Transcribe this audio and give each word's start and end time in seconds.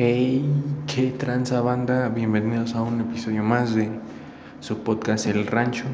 Hey, 0.00 0.48
qué 0.86 1.10
tranza 1.10 1.60
banda, 1.60 2.08
bienvenidos 2.08 2.76
a 2.76 2.82
un 2.82 3.00
episodio 3.00 3.42
más 3.42 3.74
de 3.74 3.90
su 4.60 4.78
podcast 4.84 5.26
El 5.26 5.44
Rancho. 5.44 5.86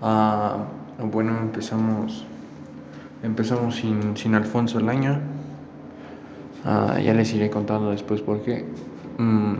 Ah, 0.00 0.66
bueno, 1.02 1.36
empezamos 1.40 2.24
empezamos 3.24 3.74
sin, 3.74 4.16
sin 4.16 4.36
Alfonso 4.36 4.78
el 4.78 4.88
año. 4.88 5.18
Ah, 6.64 7.00
ya 7.04 7.12
les 7.12 7.34
iré 7.34 7.50
contando 7.50 7.90
después 7.90 8.20
por 8.20 8.40
qué. 8.42 8.66
Mm, 9.18 9.54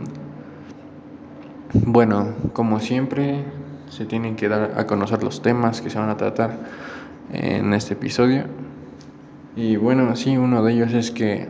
bueno, 1.73 2.33
como 2.53 2.79
siempre, 2.79 3.43
se 3.89 4.05
tienen 4.05 4.37
que 4.37 4.47
dar 4.47 4.79
a 4.79 4.87
conocer 4.87 5.21
los 5.21 5.41
temas 5.41 5.81
que 5.81 5.89
se 5.89 5.99
van 5.99 6.07
a 6.07 6.15
tratar 6.15 6.59
en 7.33 7.73
este 7.73 7.95
episodio. 7.95 8.45
Y 9.57 9.75
bueno, 9.75 10.15
sí, 10.15 10.37
uno 10.37 10.63
de 10.63 10.71
ellos 10.71 10.93
es 10.93 11.11
que 11.11 11.49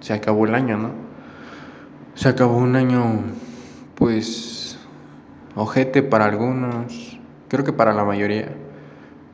se 0.00 0.12
acabó 0.12 0.44
el 0.44 0.54
año, 0.54 0.76
¿no? 0.76 1.01
Se 2.14 2.28
acabó 2.28 2.58
un 2.58 2.76
año, 2.76 3.22
pues, 3.94 4.78
ojete 5.56 6.02
para 6.02 6.26
algunos, 6.26 7.18
creo 7.48 7.64
que 7.64 7.72
para 7.72 7.94
la 7.94 8.04
mayoría. 8.04 8.48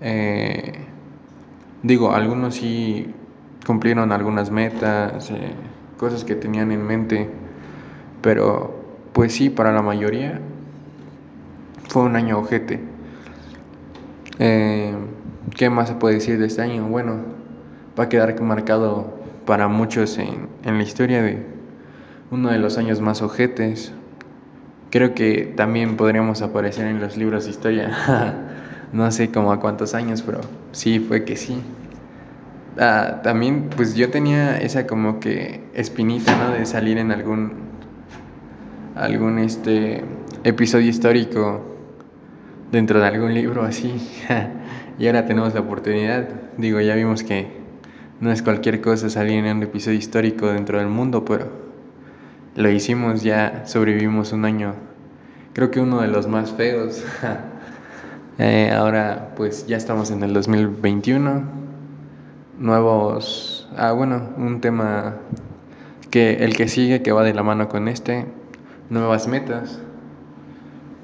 Eh, 0.01 0.75
digo, 1.83 2.13
algunos 2.13 2.55
sí 2.55 3.13
cumplieron 3.67 4.13
algunas 4.13 4.53
metas, 4.53 5.29
eh, 5.33 5.53
cosas 5.97 6.25
que 6.25 6.37
tenían 6.37 6.71
en 6.71 6.87
mente, 6.87 7.29
pero 8.23 8.79
pues 9.13 9.35
sí, 9.35 9.51
para 9.51 9.73
la 9.73 9.83
mayoría 9.83 10.41
fue 11.89 12.03
un 12.03 12.15
año 12.15 12.39
ojete. 12.39 12.81
Eh, 14.39 14.95
¿Qué 15.57 15.69
más 15.69 15.89
se 15.89 15.97
puede 15.97 16.15
decir 16.15 16.39
de 16.39 16.47
este 16.47 16.63
año? 16.63 16.87
Bueno, 16.87 17.17
va 17.99 18.05
a 18.05 18.09
quedar 18.09 18.41
marcado 18.41 19.19
para 19.47 19.67
muchos 19.67 20.17
en, 20.19 20.49
en 20.63 20.77
la 20.77 20.85
historia 20.85 21.23
de 21.23 21.58
uno 22.31 22.51
de 22.51 22.59
los 22.59 22.79
años 22.79 23.01
más 23.01 23.23
ojetes. 23.23 23.93
Creo 24.91 25.15
que 25.15 25.53
también 25.57 25.97
podríamos 25.97 26.43
aparecer 26.43 26.87
en 26.87 27.01
los 27.01 27.17
libros 27.17 27.45
de 27.45 27.51
historia. 27.51 28.35
no 28.93 29.11
sé 29.11 29.31
como 29.31 29.53
a 29.53 29.61
cuántos 29.61 29.95
años, 29.95 30.23
pero 30.23 30.41
sí, 30.73 30.99
fue 30.99 31.25
que 31.25 31.37
sí. 31.37 31.61
Ah, 32.79 33.21
también, 33.23 33.71
pues 33.75 33.95
yo 33.95 34.11
tenía 34.11 34.59
esa 34.59 34.87
como 34.87 35.21
que 35.21 35.63
espinita, 35.75 36.37
¿no? 36.37 36.53
De 36.53 36.65
salir 36.65 36.99
en 36.99 37.11
algún, 37.11 37.53
algún 38.95 39.39
este 39.39 40.05
episodio 40.45 40.89
histórico 40.89 41.77
dentro 42.71 43.01
de 43.01 43.07
algún 43.07 43.35
libro 43.35 43.65
así. 43.65 43.95
y 44.99 45.07
ahora 45.07 45.27
tenemos 45.27 45.55
la 45.55 45.61
oportunidad. 45.61 46.29
Digo, 46.57 46.81
ya 46.81 46.95
vimos 46.95 47.25
que 47.25 47.49
no 48.21 48.33
es 48.33 48.43
cualquier 48.43 48.81
cosa 48.81 49.11
salir 49.11 49.45
en 49.45 49.57
un 49.57 49.63
episodio 49.63 49.99
histórico 49.99 50.47
dentro 50.49 50.79
del 50.79 50.89
mundo, 50.89 51.25
pero 51.25 51.68
lo 52.57 52.71
hicimos, 52.71 53.23
ya 53.23 53.65
sobrevivimos 53.67 54.33
un 54.33 54.45
año, 54.45 54.75
creo 55.53 55.71
que 55.71 55.81
uno 55.81 56.01
de 56.01 56.09
los 56.09 56.27
más 56.27 56.53
feos. 56.53 57.05
eh, 58.39 58.73
ahora 58.75 59.33
pues 59.37 59.67
ya 59.67 59.77
estamos 59.77 60.11
en 60.11 60.23
el 60.23 60.33
2021, 60.33 61.43
nuevos, 62.59 63.69
ah 63.77 63.93
bueno, 63.93 64.31
un 64.37 64.61
tema 64.61 65.17
que 66.11 66.45
el 66.45 66.57
que 66.57 66.69
sigue, 66.69 67.03
que 67.03 67.13
va 67.13 67.23
de 67.23 67.35
la 67.35 67.43
mano 67.43 67.69
con 67.69 67.89
este, 67.89 68.27
nuevas 68.91 69.29
metas. 69.29 69.81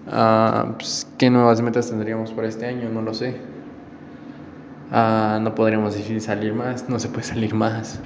Pues, 0.05 1.09
¿Qué 1.19 1.31
nuevas 1.31 1.63
metas 1.63 1.89
tendríamos 1.89 2.33
para 2.33 2.49
este 2.49 2.67
año? 2.67 2.89
No 2.91 3.03
lo 3.03 3.15
sé. 3.15 3.37
Ah, 4.91 5.39
no 5.41 5.55
podríamos 5.55 5.95
decir 5.95 6.21
salir 6.21 6.53
más, 6.53 6.89
no 6.89 6.99
se 6.99 7.09
puede 7.09 7.25
salir 7.25 7.55
más. 7.55 8.01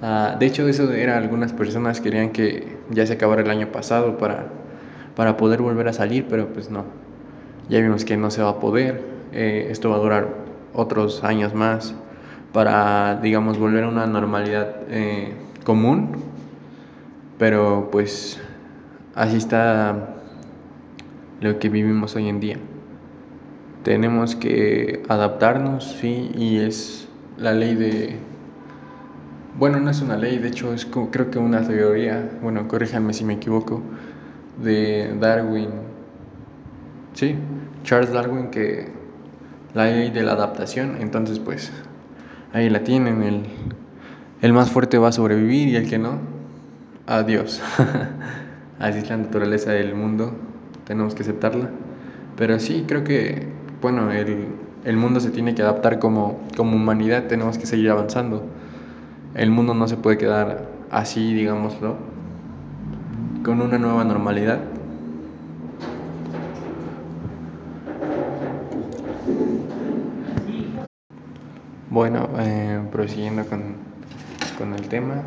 Ah, 0.00 0.36
de 0.38 0.46
hecho, 0.46 0.68
eso 0.68 0.92
era 0.92 1.16
algunas 1.16 1.52
personas 1.52 2.00
querían 2.00 2.30
que 2.30 2.76
ya 2.90 3.04
se 3.06 3.14
acabara 3.14 3.42
el 3.42 3.50
año 3.50 3.72
pasado 3.72 4.16
para, 4.16 4.46
para 5.16 5.36
poder 5.36 5.60
volver 5.60 5.88
a 5.88 5.92
salir, 5.92 6.26
pero 6.28 6.52
pues 6.52 6.70
no. 6.70 6.84
Ya 7.68 7.80
vimos 7.80 8.04
que 8.04 8.16
no 8.16 8.30
se 8.30 8.42
va 8.42 8.50
a 8.50 8.60
poder. 8.60 9.02
Eh, 9.32 9.68
esto 9.70 9.90
va 9.90 9.96
a 9.96 9.98
durar 9.98 10.28
otros 10.72 11.24
años 11.24 11.54
más 11.54 11.94
para, 12.52 13.18
digamos, 13.20 13.58
volver 13.58 13.84
a 13.84 13.88
una 13.88 14.06
normalidad 14.06 14.76
eh, 14.88 15.34
común. 15.64 16.12
Pero 17.38 17.88
pues 17.90 18.40
así 19.14 19.36
está 19.36 20.14
lo 21.40 21.58
que 21.58 21.68
vivimos 21.68 22.14
hoy 22.16 22.28
en 22.28 22.40
día. 22.40 22.58
Tenemos 23.82 24.36
que 24.36 25.02
adaptarnos, 25.08 25.96
sí, 26.00 26.30
y 26.36 26.58
es 26.58 27.08
la 27.36 27.52
ley 27.52 27.74
de 27.74 28.16
bueno, 29.56 29.80
no 29.80 29.90
es 29.90 30.00
una 30.02 30.16
ley, 30.16 30.38
de 30.38 30.48
hecho 30.48 30.72
es 30.72 30.86
creo 30.86 31.30
que 31.30 31.38
una 31.38 31.66
teoría, 31.66 32.30
bueno, 32.42 32.68
corríjanme 32.68 33.12
si 33.12 33.24
me 33.24 33.34
equivoco, 33.34 33.82
de 34.62 35.14
Darwin. 35.18 35.70
Sí, 37.14 37.34
Charles 37.82 38.12
Darwin 38.12 38.50
que 38.50 38.92
la 39.74 39.86
ley 39.86 40.10
de 40.10 40.22
la 40.22 40.32
adaptación, 40.32 40.98
entonces 41.00 41.38
pues 41.38 41.72
ahí 42.52 42.70
la 42.70 42.84
tienen, 42.84 43.22
el, 43.22 43.42
el 44.42 44.52
más 44.52 44.70
fuerte 44.70 44.98
va 44.98 45.08
a 45.08 45.12
sobrevivir 45.12 45.68
y 45.68 45.76
el 45.76 45.88
que 45.88 45.98
no, 45.98 46.18
adiós. 47.06 47.60
Así 48.78 48.98
es 48.98 49.08
la 49.08 49.16
naturaleza 49.16 49.72
del 49.72 49.94
mundo, 49.94 50.34
tenemos 50.84 51.14
que 51.16 51.22
aceptarla. 51.22 51.70
Pero 52.36 52.60
sí, 52.60 52.84
creo 52.86 53.02
que, 53.02 53.48
bueno, 53.82 54.12
el, 54.12 54.46
el 54.84 54.96
mundo 54.96 55.18
se 55.18 55.30
tiene 55.30 55.56
que 55.56 55.62
adaptar 55.62 55.98
como, 55.98 56.38
como 56.56 56.76
humanidad, 56.76 57.26
tenemos 57.26 57.58
que 57.58 57.66
seguir 57.66 57.90
avanzando 57.90 58.44
el 59.34 59.50
mundo 59.50 59.74
no 59.74 59.86
se 59.88 59.96
puede 59.96 60.18
quedar 60.18 60.66
así, 60.90 61.34
digámoslo, 61.34 61.96
con 63.44 63.60
una 63.60 63.78
nueva 63.78 64.04
normalidad. 64.04 64.58
Bueno, 71.90 72.28
eh, 72.38 72.80
prosiguiendo 72.92 73.44
con, 73.46 73.74
con, 74.56 74.74
el 74.74 74.88
tema. 74.88 75.22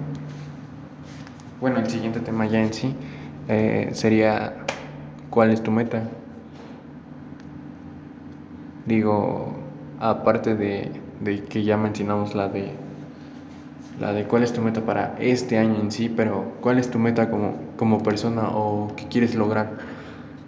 Bueno, 1.59 1.79
el 1.79 1.89
siguiente 1.89 2.19
tema 2.19 2.45
ya 2.45 2.61
en 2.61 2.73
sí 2.73 2.95
eh, 3.47 3.89
sería 3.93 4.53
¿cuál 5.29 5.51
es 5.51 5.63
tu 5.63 5.71
meta? 5.71 6.03
Digo, 8.85 9.53
aparte 9.99 10.55
de, 10.55 10.91
de 11.19 11.43
que 11.43 11.63
ya 11.63 11.77
mencionamos 11.77 12.35
la 12.35 12.47
de 12.47 12.71
la 14.01 14.13
de 14.13 14.25
cuál 14.25 14.41
es 14.41 14.51
tu 14.51 14.61
meta 14.61 14.81
para 14.81 15.15
este 15.19 15.59
año 15.59 15.79
en 15.79 15.91
sí, 15.91 16.09
pero 16.09 16.53
cuál 16.59 16.79
es 16.79 16.89
tu 16.89 16.97
meta 16.97 17.29
como, 17.29 17.53
como 17.77 18.01
persona 18.01 18.49
o 18.49 18.91
qué 18.95 19.05
quieres 19.07 19.35
lograr 19.35 19.77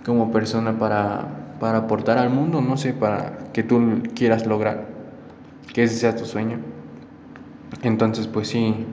como 0.03 0.31
persona 0.31 0.79
para, 0.79 1.55
para 1.59 1.77
aportar 1.77 2.17
al 2.17 2.31
mundo, 2.31 2.61
no 2.61 2.77
sé, 2.77 2.93
para 2.93 3.37
que 3.53 3.61
tú 3.61 4.01
quieras 4.15 4.47
lograr, 4.47 4.87
que 5.71 5.83
ese 5.83 5.95
sea 5.95 6.15
tu 6.15 6.25
sueño. 6.25 6.57
Entonces, 7.83 8.25
pues 8.25 8.47
sí, 8.47 8.87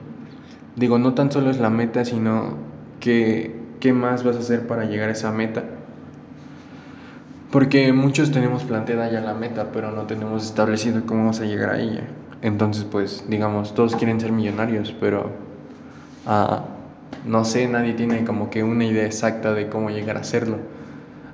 digo, 0.75 0.99
no 0.99 1.15
tan 1.15 1.31
solo 1.31 1.49
es 1.49 1.59
la 1.59 1.71
meta, 1.71 2.05
sino 2.05 2.55
que, 2.99 3.59
qué 3.79 3.93
más 3.93 4.23
vas 4.23 4.35
a 4.35 4.39
hacer 4.39 4.67
para 4.67 4.85
llegar 4.85 5.09
a 5.09 5.13
esa 5.13 5.31
meta. 5.31 5.63
Porque 7.51 7.91
muchos 7.93 8.31
tenemos 8.31 8.63
planteada 8.63 9.11
ya 9.11 9.21
la 9.21 9.33
meta, 9.33 9.71
pero 9.73 9.91
no 9.91 10.03
tenemos 10.03 10.45
establecido 10.45 11.01
cómo 11.05 11.21
vamos 11.21 11.41
a 11.41 11.45
llegar 11.45 11.71
a 11.71 11.79
ella. 11.79 12.03
Entonces, 12.41 12.85
pues, 12.85 13.25
digamos, 13.27 13.75
todos 13.75 13.95
quieren 13.95 14.19
ser 14.19 14.31
millonarios, 14.31 14.95
pero 14.99 15.31
uh, 16.25 16.61
no 17.25 17.45
sé, 17.45 17.67
nadie 17.67 17.93
tiene 17.93 18.23
como 18.23 18.49
que 18.49 18.63
una 18.63 18.85
idea 18.85 19.05
exacta 19.05 19.53
de 19.53 19.69
cómo 19.69 19.89
llegar 19.89 20.17
a 20.17 20.21
hacerlo. 20.21 20.57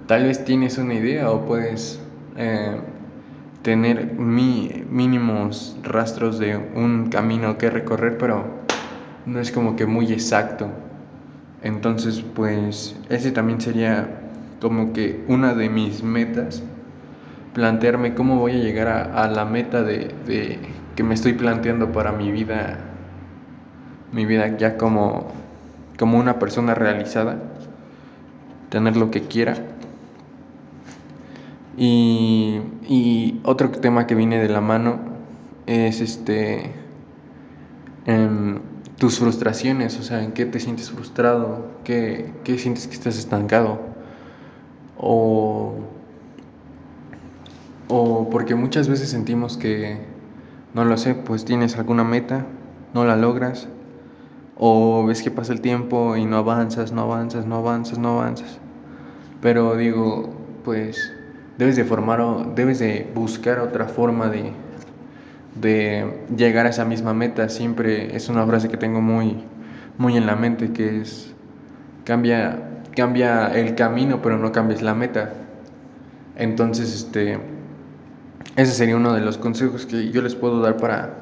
Tal 0.08 0.24
vez 0.24 0.44
tienes 0.44 0.78
una 0.78 0.94
idea 0.94 1.32
o 1.32 1.46
puedes 1.46 2.00
eh, 2.38 2.78
tener 3.62 4.14
mi, 4.14 4.86
mínimos 4.90 5.78
rastros 5.84 6.40
de 6.40 6.58
un 6.58 7.10
camino 7.10 7.58
que 7.58 7.70
recorrer, 7.70 8.18
pero 8.18 8.46
no 9.26 9.40
es 9.40 9.52
como 9.52 9.76
que 9.76 9.86
muy 9.86 10.12
exacto. 10.12 10.68
Entonces, 11.64 12.24
pues, 12.36 12.96
ese 13.10 13.32
también 13.32 13.60
sería 13.60 14.08
como 14.62 14.94
que 14.94 15.24
una 15.28 15.54
de 15.54 15.70
mis 15.70 16.04
metas 16.04 16.64
plantearme 17.54 18.14
cómo 18.14 18.38
voy 18.38 18.54
a 18.54 18.64
llegar 18.64 18.88
a, 18.88 19.28
la 19.28 19.44
meta 19.44 19.82
de, 19.84 20.14
que 20.98 21.04
me 21.04 21.14
estoy 21.14 21.34
planteando 21.34 21.92
para 21.92 22.12
mi 22.12 22.32
vida, 22.32 22.80
mi 24.12 24.26
vida 24.26 24.58
ya 24.58 24.78
como, 24.78 25.28
como 26.00 26.18
una 26.18 26.40
persona 26.40 26.74
realizada, 26.74 27.38
tener 28.70 28.98
lo 28.98 29.12
que 29.12 29.22
quiera. 29.22 29.56
Y, 31.78 32.62
y 32.90 33.40
otro 33.44 33.70
tema 33.70 34.08
que 34.08 34.16
viene 34.16 34.42
de 34.42 34.50
la 34.50 34.60
mano 34.60 34.98
es 35.68 36.02
este 36.02 36.72
em, 38.08 38.58
tus 38.98 39.20
frustraciones, 39.20 40.00
o 40.00 40.02
sea, 40.02 40.24
en 40.24 40.32
qué 40.32 40.48
te 40.48 40.60
sientes 40.60 40.90
frustrado, 40.90 41.68
qué, 41.84 42.34
qué 42.44 42.58
sientes 42.58 42.88
que 42.88 42.96
estás 42.96 43.20
estancado. 43.20 43.80
O, 44.98 45.76
o 47.88 48.30
porque 48.32 48.56
muchas 48.56 48.88
veces 48.90 49.10
sentimos 49.10 49.58
que 49.58 50.07
no 50.74 50.86
lo 50.86 50.98
sé, 50.98 51.16
pues 51.16 51.46
tienes 51.46 51.78
alguna 51.78 52.04
meta, 52.04 52.46
no 52.94 53.06
la 53.06 53.16
logras 53.16 53.68
o 54.58 55.06
ves 55.06 55.22
que 55.22 55.32
pasa 55.32 55.54
el 55.54 55.62
tiempo 55.62 56.18
y 56.18 56.26
no 56.26 56.38
avanzas, 56.38 56.92
no 56.92 57.04
avanzas, 57.04 57.46
no 57.46 57.58
avanzas, 57.58 58.00
no 58.00 58.20
avanzas. 58.20 58.60
Pero 59.42 59.76
digo, 59.76 60.34
pues 60.64 61.14
debes 61.58 61.76
de 61.76 61.84
formar 61.84 62.56
debes 62.56 62.80
de 62.80 63.10
buscar 63.14 63.60
otra 63.60 63.86
forma 63.86 64.30
de, 64.30 64.52
de 65.56 66.24
llegar 66.36 66.66
a 66.66 66.70
esa 66.70 66.86
misma 66.86 67.14
meta. 67.14 67.50
Siempre 67.50 68.16
es 68.16 68.30
una 68.30 68.46
frase 68.46 68.68
que 68.68 68.78
tengo 68.78 69.02
muy, 69.02 69.44
muy 69.98 70.18
en 70.18 70.26
la 70.26 70.36
mente 70.36 70.72
que 70.72 71.02
es 71.02 71.34
cambia, 72.04 72.82
cambia 72.96 73.48
el 73.48 73.76
camino 73.76 74.22
pero 74.22 74.38
no 74.38 74.52
cambies 74.52 74.82
la 74.82 74.96
meta. 74.96 75.34
Entonces, 76.36 76.94
este, 76.94 77.40
ese 78.56 78.72
sería 78.72 78.96
uno 78.96 79.14
de 79.14 79.22
los 79.22 79.38
consejos 79.38 79.86
que 79.86 80.10
yo 80.12 80.22
les 80.22 80.36
puedo 80.36 80.62
dar 80.62 80.78
para, 80.78 81.16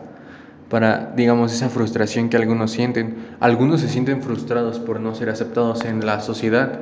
para, 0.70 1.14
digamos, 1.16 1.54
esa 1.54 1.70
frustración 1.70 2.30
que 2.30 2.38
algunos 2.38 2.72
sienten. 2.72 3.16
Algunos 3.40 3.82
se 3.82 3.90
sienten 3.90 4.22
frustrados 4.22 4.80
por 4.80 5.00
no 5.00 5.16
ser 5.16 5.30
aceptados 5.30 5.84
en 5.84 6.06
la 6.06 6.22
sociedad. 6.22 6.80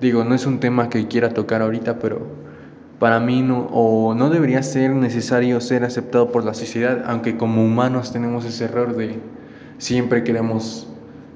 Digo, 0.00 0.24
no 0.24 0.34
es 0.34 0.46
un 0.46 0.60
tema 0.60 0.88
que 0.88 1.06
quiera 1.08 1.30
tocar 1.30 1.60
ahorita, 1.60 1.98
pero 1.98 2.26
para 2.98 3.20
mí 3.20 3.42
no, 3.42 3.66
o 3.72 4.14
no 4.14 4.30
debería 4.30 4.62
ser 4.62 4.92
necesario 4.92 5.60
ser 5.60 5.84
aceptado 5.84 6.32
por 6.32 6.44
la 6.44 6.54
sociedad, 6.54 7.02
aunque 7.06 7.36
como 7.36 7.64
humanos 7.64 8.12
tenemos 8.12 8.44
ese 8.44 8.64
error 8.64 8.96
de 8.96 9.18
siempre 9.78 10.22
queremos 10.22 10.86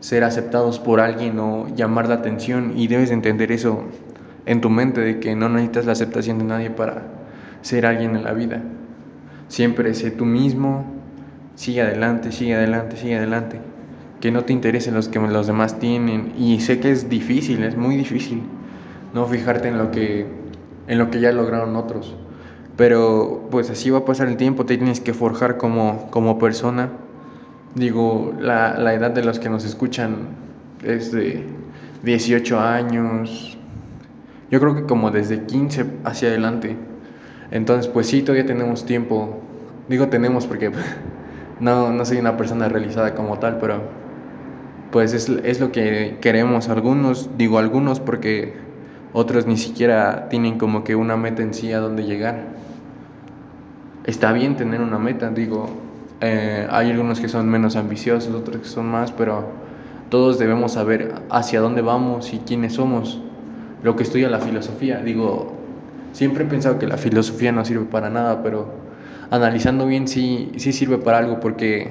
ser 0.00 0.24
aceptados 0.24 0.78
por 0.78 1.00
alguien 1.00 1.38
o 1.38 1.66
llamar 1.74 2.08
la 2.08 2.16
atención 2.16 2.74
y 2.76 2.88
debes 2.88 3.10
entender 3.10 3.50
eso 3.50 3.84
en 4.44 4.60
tu 4.60 4.68
mente 4.68 5.00
de 5.00 5.20
que 5.20 5.34
no 5.34 5.48
necesitas 5.48 5.86
la 5.86 5.92
aceptación 5.92 6.38
de 6.38 6.44
nadie 6.44 6.70
para 6.70 7.23
ser 7.64 7.86
alguien 7.86 8.14
en 8.14 8.24
la 8.24 8.34
vida. 8.34 8.62
Siempre 9.48 9.94
sé 9.94 10.10
tú 10.10 10.26
mismo, 10.26 10.84
sigue 11.54 11.80
adelante, 11.80 12.30
sigue 12.30 12.54
adelante, 12.54 12.96
sigue 12.96 13.16
adelante. 13.16 13.58
Que 14.20 14.30
no 14.30 14.44
te 14.44 14.52
interesen 14.52 14.94
los 14.94 15.08
que 15.08 15.18
los 15.18 15.46
demás 15.46 15.78
tienen. 15.78 16.34
Y 16.38 16.60
sé 16.60 16.78
que 16.78 16.90
es 16.90 17.08
difícil, 17.08 17.64
es 17.64 17.76
muy 17.76 17.96
difícil 17.96 18.42
no 19.14 19.26
fijarte 19.26 19.68
en 19.68 19.78
lo 19.78 19.90
que, 19.90 20.26
en 20.88 20.98
lo 20.98 21.10
que 21.10 21.20
ya 21.20 21.32
lograron 21.32 21.74
otros. 21.76 22.14
Pero 22.76 23.48
pues 23.50 23.70
así 23.70 23.88
va 23.88 24.00
a 24.00 24.04
pasar 24.04 24.28
el 24.28 24.36
tiempo, 24.36 24.66
te 24.66 24.76
tienes 24.76 25.00
que 25.00 25.14
forjar 25.14 25.56
como, 25.56 26.10
como 26.10 26.38
persona. 26.38 26.90
Digo, 27.74 28.34
la, 28.38 28.76
la 28.78 28.92
edad 28.92 29.10
de 29.10 29.24
los 29.24 29.38
que 29.38 29.48
nos 29.48 29.64
escuchan 29.64 30.28
es 30.82 31.12
de 31.12 31.46
18 32.02 32.60
años, 32.60 33.56
yo 34.50 34.60
creo 34.60 34.74
que 34.74 34.82
como 34.82 35.10
desde 35.10 35.44
15 35.44 35.86
hacia 36.04 36.28
adelante. 36.28 36.76
Entonces, 37.50 37.88
pues 37.88 38.06
sí, 38.08 38.22
todavía 38.22 38.46
tenemos 38.46 38.84
tiempo. 38.86 39.40
Digo 39.88 40.08
tenemos 40.08 40.46
porque 40.46 40.70
no, 41.60 41.92
no 41.92 42.04
soy 42.04 42.18
una 42.18 42.36
persona 42.36 42.68
realizada 42.68 43.14
como 43.14 43.38
tal, 43.38 43.58
pero 43.58 43.82
pues 44.90 45.12
es, 45.12 45.28
es 45.28 45.60
lo 45.60 45.72
que 45.72 46.18
queremos 46.20 46.68
algunos. 46.68 47.30
Digo 47.36 47.58
algunos 47.58 48.00
porque 48.00 48.54
otros 49.12 49.46
ni 49.46 49.56
siquiera 49.56 50.28
tienen 50.28 50.58
como 50.58 50.84
que 50.84 50.96
una 50.96 51.16
meta 51.16 51.42
en 51.42 51.54
sí 51.54 51.72
a 51.72 51.78
dónde 51.78 52.04
llegar. 52.04 52.46
Está 54.04 54.32
bien 54.32 54.56
tener 54.56 54.80
una 54.80 54.98
meta, 54.98 55.30
digo, 55.30 55.68
eh, 56.20 56.66
hay 56.70 56.90
algunos 56.90 57.20
que 57.20 57.28
son 57.28 57.48
menos 57.48 57.76
ambiciosos, 57.76 58.34
otros 58.34 58.58
que 58.58 58.68
son 58.68 58.86
más, 58.86 59.12
pero 59.12 59.44
todos 60.10 60.38
debemos 60.38 60.72
saber 60.72 61.14
hacia 61.30 61.60
dónde 61.60 61.80
vamos 61.80 62.32
y 62.34 62.38
quiénes 62.38 62.74
somos 62.74 63.20
lo 63.82 63.96
que 63.96 64.02
estudia 64.02 64.28
la 64.28 64.40
filosofía. 64.40 64.98
Digo, 64.98 65.52
siempre 66.14 66.44
he 66.44 66.46
pensado 66.46 66.78
que 66.78 66.86
la 66.86 66.96
filosofía 66.96 67.52
no 67.52 67.64
sirve 67.64 67.84
para 67.84 68.08
nada, 68.08 68.42
pero 68.42 68.72
analizando 69.30 69.84
bien 69.84 70.08
sí, 70.08 70.52
sí 70.56 70.72
sirve 70.72 70.98
para 70.98 71.18
algo 71.18 71.40
porque 71.40 71.90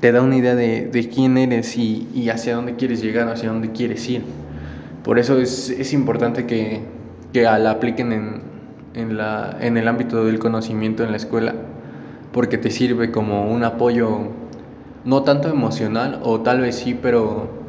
te 0.00 0.12
da 0.12 0.20
una 0.20 0.36
idea 0.36 0.54
de, 0.54 0.86
de 0.86 1.08
quién 1.08 1.38
eres 1.38 1.76
y, 1.78 2.06
y, 2.14 2.28
hacia 2.28 2.54
dónde 2.54 2.76
quieres 2.76 3.02
llegar, 3.02 3.28
hacia 3.28 3.48
dónde 3.48 3.72
quieres 3.72 4.06
ir. 4.08 4.22
Por 5.02 5.18
eso 5.18 5.38
es, 5.38 5.70
es 5.70 5.94
importante 5.94 6.46
que, 6.46 6.82
que, 7.32 7.42
la 7.42 7.70
apliquen 7.70 8.12
en, 8.12 8.42
en, 8.92 9.16
la, 9.16 9.56
en 9.60 9.78
el 9.78 9.88
ámbito 9.88 10.26
del 10.26 10.38
conocimiento 10.38 11.02
en 11.04 11.10
la 11.10 11.16
escuela, 11.16 11.54
porque 12.32 12.58
te 12.58 12.70
sirve 12.70 13.10
como 13.10 13.50
un 13.50 13.64
apoyo, 13.64 14.28
no 15.06 15.22
tanto 15.22 15.48
emocional, 15.48 16.20
o 16.22 16.40
tal 16.42 16.60
vez 16.60 16.76
sí, 16.76 16.98
pero 17.00 17.63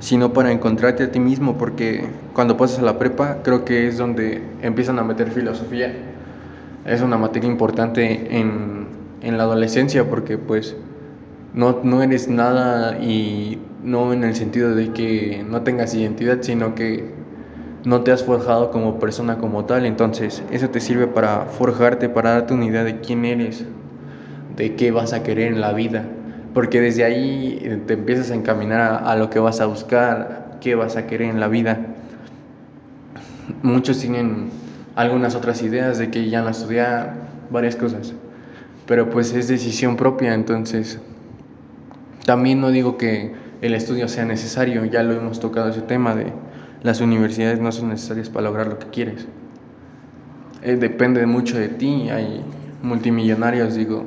sino 0.00 0.32
para 0.32 0.52
encontrarte 0.52 1.04
a 1.04 1.12
ti 1.12 1.20
mismo, 1.20 1.56
porque 1.56 2.06
cuando 2.32 2.56
pasas 2.56 2.80
a 2.80 2.82
la 2.82 2.98
prepa 2.98 3.38
creo 3.42 3.64
que 3.64 3.88
es 3.88 3.98
donde 3.98 4.42
empiezan 4.62 4.98
a 4.98 5.04
meter 5.04 5.30
filosofía. 5.30 5.92
Es 6.84 7.00
una 7.00 7.16
materia 7.16 7.48
importante 7.48 8.38
en, 8.38 8.86
en 9.22 9.38
la 9.38 9.44
adolescencia 9.44 10.08
porque 10.08 10.36
pues 10.36 10.76
no, 11.54 11.80
no 11.82 12.02
eres 12.02 12.28
nada 12.28 12.98
y 12.98 13.58
no 13.82 14.12
en 14.12 14.24
el 14.24 14.34
sentido 14.34 14.74
de 14.74 14.92
que 14.92 15.44
no 15.48 15.62
tengas 15.62 15.94
identidad, 15.94 16.38
sino 16.42 16.74
que 16.74 17.14
no 17.84 18.02
te 18.02 18.12
has 18.12 18.24
forjado 18.24 18.70
como 18.70 18.98
persona 18.98 19.38
como 19.38 19.64
tal. 19.64 19.86
Entonces 19.86 20.42
eso 20.50 20.68
te 20.68 20.80
sirve 20.80 21.06
para 21.06 21.46
forjarte, 21.46 22.08
para 22.08 22.30
darte 22.30 22.54
una 22.54 22.66
idea 22.66 22.84
de 22.84 23.00
quién 23.00 23.24
eres, 23.24 23.64
de 24.56 24.74
qué 24.74 24.90
vas 24.90 25.12
a 25.12 25.22
querer 25.22 25.52
en 25.52 25.60
la 25.60 25.72
vida 25.72 26.04
porque 26.54 26.80
desde 26.80 27.04
ahí 27.04 27.58
eh, 27.60 27.82
te 27.86 27.94
empiezas 27.94 28.30
a 28.30 28.34
encaminar 28.34 29.02
a, 29.04 29.16
lo 29.16 29.28
que 29.28 29.40
vas 29.40 29.60
a 29.60 29.66
buscar, 29.66 30.58
qué 30.60 30.76
vas 30.76 30.96
a 30.96 31.06
querer 31.06 31.28
en 31.28 31.40
la 31.40 31.48
vida. 31.48 31.78
Muchos 33.62 33.98
tienen 33.98 34.50
algunas 34.94 35.34
otras 35.34 35.62
ideas 35.62 35.98
de 35.98 36.10
que 36.10 36.30
ya 36.30 36.40
no 36.42 36.48
estudiar, 36.48 37.14
varias 37.50 37.76
cosas, 37.76 38.14
pero 38.86 39.10
pues 39.10 39.34
es 39.34 39.48
decisión 39.48 39.96
propia, 39.96 40.32
entonces 40.32 40.98
también 42.24 42.60
no 42.60 42.70
digo 42.70 42.96
que 42.96 43.34
el 43.60 43.74
estudio 43.74 44.08
sea 44.08 44.24
necesario, 44.24 44.84
ya 44.86 45.02
lo 45.02 45.12
hemos 45.12 45.40
tocado 45.40 45.68
ese 45.70 45.82
tema 45.82 46.14
de 46.14 46.32
las 46.82 47.00
universidades 47.00 47.60
no 47.60 47.72
son 47.72 47.88
necesarias 47.88 48.28
para 48.28 48.44
lograr 48.44 48.66
lo 48.66 48.78
que 48.78 48.86
quieres. 48.88 49.26
Eh, 50.62 50.76
depende 50.76 51.24
mucho 51.26 51.58
de 51.58 51.68
ti, 51.68 52.10
hay 52.10 52.44
multimillonarios, 52.82 53.74
digo, 53.74 54.04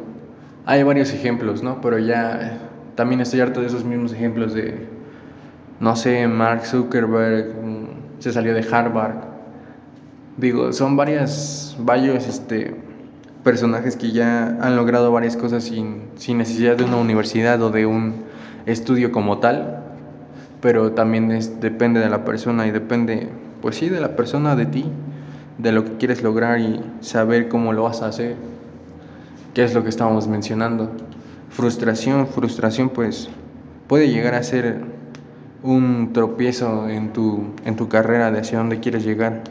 hay 0.67 0.83
varios 0.83 1.13
ejemplos, 1.13 1.63
¿no? 1.63 1.79
Pero 1.79 1.97
ya 1.97 2.59
también 2.95 3.21
estoy 3.21 3.39
harto 3.39 3.61
de 3.61 3.67
esos 3.67 3.85
mismos 3.85 4.11
ejemplos 4.11 4.53
de, 4.53 4.85
no 5.79 5.95
sé, 5.95 6.27
Mark 6.27 6.65
Zuckerberg 6.65 7.55
mm, 7.55 8.19
se 8.19 8.33
salió 8.33 8.53
de 8.53 8.65
Harvard. 8.69 9.15
Digo, 10.35 10.73
son 10.73 10.97
varias, 10.97 11.77
varios 11.79 12.27
este, 12.27 12.75
personajes 13.45 13.95
que 13.95 14.11
ya 14.11 14.57
han 14.59 14.75
logrado 14.75 15.09
varias 15.13 15.37
cosas 15.37 15.63
sin, 15.63 16.01
sin 16.17 16.37
necesidad 16.37 16.75
de 16.75 16.83
una 16.83 16.97
universidad 16.97 17.61
o 17.61 17.69
de 17.69 17.85
un 17.85 18.25
estudio 18.65 19.13
como 19.13 19.37
tal, 19.37 19.83
pero 20.59 20.91
también 20.91 21.31
es, 21.31 21.61
depende 21.61 22.01
de 22.01 22.09
la 22.09 22.25
persona 22.25 22.67
y 22.67 22.71
depende, 22.71 23.29
pues 23.61 23.77
sí, 23.77 23.87
de 23.87 24.01
la 24.01 24.17
persona, 24.17 24.57
de 24.57 24.65
ti, 24.65 24.85
de 25.59 25.71
lo 25.71 25.85
que 25.85 25.93
quieres 25.93 26.23
lograr 26.23 26.59
y 26.59 26.81
saber 26.99 27.47
cómo 27.47 27.71
lo 27.71 27.83
vas 27.83 28.01
a 28.01 28.07
hacer 28.07 28.35
qué 29.57 29.63
es 29.63 29.73
lo 29.73 29.81
que 29.81 29.89
estábamos 29.89 30.27
mencionando. 30.27 30.91
Frustración, 31.49 32.27
frustración 32.27 32.89
pues 32.89 33.27
puede 33.87 34.07
llegar 34.07 34.35
a 34.35 34.43
ser 34.43 34.83
un 35.63 36.11
tropiezo 36.13 36.87
en 36.87 37.11
tu, 37.11 37.55
en 37.65 37.75
tu 37.75 37.89
carrera 37.89 38.29
de 38.29 38.41
hacia 38.41 38.59
dónde 38.59 38.79
quieres 38.79 39.03
llegar, 39.03 39.41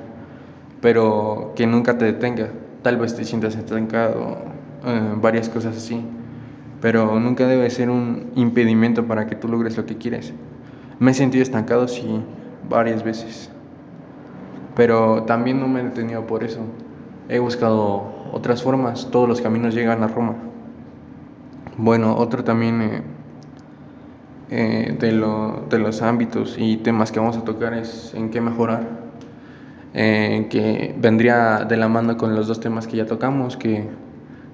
pero 0.81 1.55
que 1.57 1.67
nunca 1.67 1.99
te 1.99 2.05
detenga. 2.05 2.51
Tal 2.83 2.99
vez 2.99 3.17
te 3.17 3.25
sientas 3.25 3.57
estancado, 3.57 4.37
eh, 4.85 5.15
varias 5.21 5.49
cosas 5.49 5.77
así, 5.77 6.01
pero 6.81 7.19
nunca 7.19 7.49
debe 7.49 7.69
ser 7.69 7.91
un 7.91 8.31
impedimento 8.37 9.09
para 9.09 9.27
que 9.27 9.35
tú 9.35 9.49
logres 9.49 9.77
lo 9.77 9.87
que 9.87 9.97
quieres. 9.97 10.33
Me 11.01 11.11
he 11.11 11.15
sentido 11.15 11.43
estancado, 11.43 11.89
sí, 11.89 12.23
varias 12.71 13.03
veces, 13.03 13.51
pero 14.77 15.25
también 15.25 15.59
no 15.59 15.67
me 15.67 15.81
he 15.81 15.83
detenido 15.83 16.29
por 16.29 16.45
eso. 16.45 16.61
He 17.29 17.41
buscado 17.41 18.16
otras 18.33 18.63
formas, 18.63 19.09
todos 19.11 19.29
los 19.29 19.41
caminos 19.41 19.75
llegan 19.75 20.03
a 20.03 20.09
Roma. 20.09 20.35
Bueno, 21.79 22.17
otro 22.17 22.43
también 22.43 22.81
eh, 22.81 23.03
eh, 24.51 24.97
de, 24.99 25.13
lo, 25.13 25.65
de, 25.69 25.79
los 25.79 26.03
ámbitos 26.03 26.57
y 26.57 26.77
temas 26.79 27.13
que 27.13 27.21
vamos 27.21 27.37
a 27.37 27.45
tocar 27.45 27.75
es 27.75 28.15
en 28.15 28.31
qué 28.31 28.41
mejorar, 28.41 28.89
eh, 29.93 30.47
que 30.49 30.95
vendría 30.99 31.65
de 31.69 31.77
la 31.77 31.89
mano 31.89 32.17
con 32.17 32.35
los 32.35 32.47
dos 32.47 32.61
temas 32.61 32.87
que 32.87 32.97
ya 32.97 33.07
tocamos, 33.07 33.57
que 33.57 33.89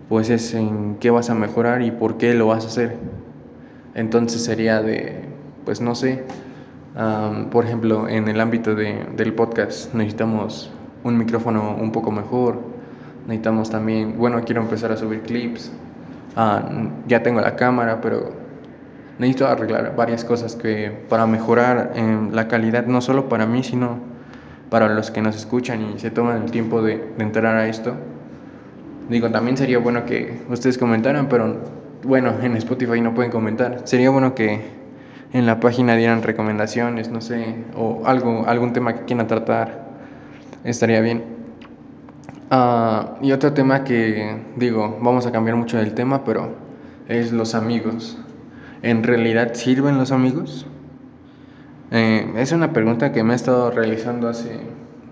pues 0.08 0.30
es 0.30 0.54
en 0.54 0.96
qué 0.96 1.10
vas 1.10 1.30
a 1.30 1.34
mejorar 1.34 1.82
y 1.82 1.90
por 1.90 2.16
qué 2.16 2.34
lo 2.34 2.48
vas 2.48 2.64
a 2.64 2.68
hacer. 2.68 2.96
Entonces 3.94 4.42
sería 4.42 4.82
de, 4.82 5.24
pues 5.64 5.80
no 5.80 5.94
sé, 5.94 6.24
um, 6.96 7.50
por 7.50 7.66
ejemplo, 7.66 8.08
en 8.08 8.28
el 8.28 8.40
ámbito 8.40 8.74
de, 8.74 9.06
del 9.16 9.34
podcast 9.34 9.94
necesitamos 9.94 10.72
un 11.04 11.18
micrófono 11.18 11.76
un 11.78 11.92
poco 11.92 12.10
mejor, 12.10 12.60
necesitamos 13.26 13.70
también, 13.70 14.18
bueno, 14.18 14.42
quiero 14.44 14.62
empezar 14.62 14.92
a 14.92 14.96
subir 14.96 15.22
clips, 15.22 15.72
ah, 16.36 16.62
ya 17.06 17.22
tengo 17.22 17.40
la 17.40 17.56
cámara, 17.56 18.00
pero 18.00 18.32
necesito 19.18 19.46
arreglar 19.46 19.94
varias 19.96 20.24
cosas 20.24 20.56
que 20.56 20.90
para 21.08 21.26
mejorar 21.26 21.92
la 22.32 22.48
calidad, 22.48 22.86
no 22.86 23.00
solo 23.00 23.28
para 23.28 23.46
mí, 23.46 23.62
sino 23.62 23.98
para 24.70 24.88
los 24.88 25.10
que 25.10 25.20
nos 25.20 25.36
escuchan 25.36 25.92
y 25.94 25.98
se 25.98 26.10
toman 26.10 26.42
el 26.42 26.50
tiempo 26.50 26.82
de, 26.82 26.96
de 27.16 27.24
entrar 27.24 27.56
a 27.56 27.68
esto. 27.68 27.94
Digo, 29.08 29.30
también 29.30 29.56
sería 29.56 29.78
bueno 29.78 30.06
que 30.06 30.40
ustedes 30.48 30.78
comentaran, 30.78 31.28
pero 31.28 31.56
bueno, 32.04 32.32
en 32.42 32.56
Spotify 32.56 33.00
no 33.00 33.14
pueden 33.14 33.30
comentar. 33.30 33.82
Sería 33.84 34.10
bueno 34.10 34.34
que 34.34 34.60
en 35.32 35.46
la 35.46 35.60
página 35.60 35.96
dieran 35.96 36.22
recomendaciones, 36.22 37.10
no 37.10 37.20
sé, 37.20 37.54
o 37.76 38.02
algo, 38.06 38.44
algún 38.46 38.72
tema 38.72 38.94
que 38.94 39.04
quieran 39.04 39.26
tratar. 39.26 39.82
Estaría 40.64 41.00
bien. 41.00 41.41
Ah, 42.54 43.16
y 43.23 43.32
otro 43.32 43.54
tema 43.54 43.82
que 43.82 44.37
digo, 44.56 44.99
vamos 45.00 45.25
a 45.25 45.32
cambiar 45.32 45.56
mucho 45.56 45.78
del 45.78 45.94
tema, 45.94 46.23
pero 46.23 46.50
es 47.09 47.32
los 47.32 47.54
amigos. 47.54 48.18
¿En 48.82 49.02
realidad 49.04 49.54
sirven 49.54 49.97
los 49.97 50.12
amigos? 50.12 50.66
Eh, 51.92 52.30
es 52.37 52.52
una 52.52 52.75
pregunta 52.75 53.11
que 53.11 53.25
me 53.25 53.32
he 53.32 53.37
estado 53.37 53.71
realizando 53.71 54.28
hace 54.28 54.61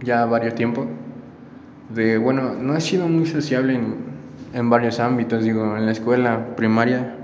ya 0.02 0.26
varios 0.26 0.54
tiempo. 0.54 0.85
De, 1.94 2.18
bueno, 2.18 2.52
no 2.61 2.76
he 2.76 2.80
sido 2.82 3.09
muy 3.09 3.25
sociable 3.25 3.75
en, 3.75 3.94
en 4.52 4.68
varios 4.68 5.00
ámbitos, 5.00 5.42
digo, 5.42 5.78
en 5.78 5.87
la 5.87 5.92
escuela 5.92 6.54
primaria 6.56 7.16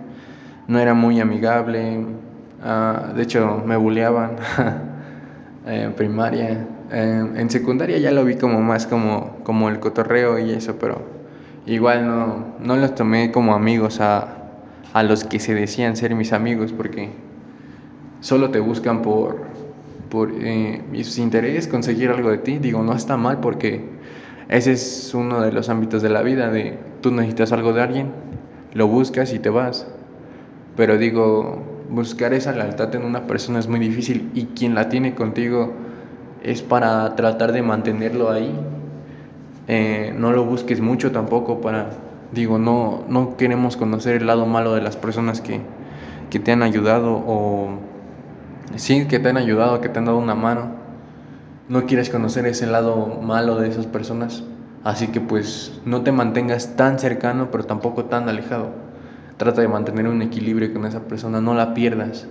no 0.66 0.78
era 0.78 0.94
muy 0.94 1.20
amigable, 1.20 2.06
uh, 2.64 3.14
de 3.14 3.23
hecho 3.23 3.62
me 3.66 3.76
bulleaban 3.76 4.37
en 5.66 5.92
primaria, 5.92 6.66
en 6.90 7.50
secundaria 7.50 7.99
ya 7.99 8.12
lo 8.12 8.25
vi 8.25 8.37
como 8.37 8.62
más 8.62 8.87
como, 8.87 9.35
como 9.46 9.68
el 9.68 9.78
cotorreo 9.78 10.40
y 10.40 10.50
eso, 10.50 10.74
pero 10.80 11.02
igual 11.66 12.04
no, 12.04 12.56
no 12.58 12.76
los 12.76 12.96
tomé 12.96 13.30
como 13.30 13.54
amigos 13.54 14.00
a, 14.00 14.38
a 14.92 15.04
los 15.04 15.22
que 15.22 15.38
se 15.38 15.54
decían 15.54 15.94
ser 15.94 16.16
mis 16.16 16.32
amigos, 16.32 16.72
porque 16.72 17.10
solo 18.18 18.50
te 18.50 18.58
buscan 18.58 19.02
por, 19.02 19.36
por 20.10 20.32
eh, 20.32 20.82
su 21.04 21.20
interés, 21.20 21.68
conseguir 21.68 22.10
algo 22.10 22.30
de 22.30 22.38
ti. 22.38 22.58
Digo, 22.58 22.82
no 22.82 22.92
está 22.92 23.16
mal 23.16 23.38
porque 23.38 23.84
ese 24.48 24.72
es 24.72 25.14
uno 25.14 25.40
de 25.40 25.52
los 25.52 25.68
ámbitos 25.68 26.02
de 26.02 26.08
la 26.08 26.22
vida, 26.22 26.50
de 26.50 26.76
tú 27.00 27.12
necesitas 27.12 27.52
algo 27.52 27.72
de 27.72 27.82
alguien, 27.82 28.10
lo 28.74 28.88
buscas 28.88 29.32
y 29.32 29.38
te 29.38 29.48
vas. 29.48 29.86
Pero 30.76 30.98
digo, 30.98 31.62
buscar 31.88 32.34
esa 32.34 32.50
lealtad 32.50 32.92
en 32.96 33.04
una 33.04 33.28
persona 33.28 33.60
es 33.60 33.68
muy 33.68 33.78
difícil 33.78 34.28
y 34.34 34.46
quien 34.46 34.74
la 34.74 34.88
tiene 34.88 35.14
contigo 35.14 35.72
es 36.42 36.62
para 36.62 37.14
tratar 37.14 37.52
de 37.52 37.62
mantenerlo 37.62 38.32
ahí. 38.32 38.52
Eh, 39.68 40.14
no 40.16 40.32
lo 40.32 40.44
busques 40.44 40.80
mucho 40.80 41.11
tampoco 41.11 41.61
para, 41.61 41.90
digo, 42.32 42.58
no, 42.58 43.02
no 43.08 43.37
queremos 43.37 43.76
conocer 43.76 44.16
el 44.16 44.26
lado 44.26 44.46
malo 44.46 44.75
de 44.75 44.80
las 44.80 44.96
personas 44.96 45.40
que, 45.40 45.61
que 46.30 46.38
te 46.38 46.52
han 46.52 46.62
ayudado 46.62 47.12
o 47.26 47.78
sí, 48.76 49.06
que 49.06 49.18
te 49.18 49.28
han 49.28 49.37
ayudado, 49.37 49.80
que 49.80 49.88
te 49.88 49.99
han 49.99 50.04
dado 50.04 50.18
una 50.18 50.35
mano. 50.35 50.70
No 51.68 51.85
quieres 51.87 52.11
conocer 52.11 52.46
ese 52.46 52.66
lado 52.66 53.06
malo 53.23 53.56
de 53.56 53.68
esas 53.68 53.87
personas. 53.87 54.44
Así 54.85 55.08
que 55.08 55.20
pues 55.20 55.80
no 55.85 56.02
te 56.02 56.12
mantengas 56.12 56.76
tan 56.76 57.00
cercano, 57.00 57.50
pero 57.50 57.64
tampoco 57.64 58.04
tan 58.04 58.28
alejado. 58.28 58.70
Trata 59.37 59.61
de 59.61 59.68
mantener 59.68 60.06
un 60.06 60.23
equilibrio 60.23 60.73
con 60.73 60.87
esa 60.87 61.00
persona, 61.00 61.40
no 61.40 61.54
la 61.54 61.75
pierdas. 61.75 62.28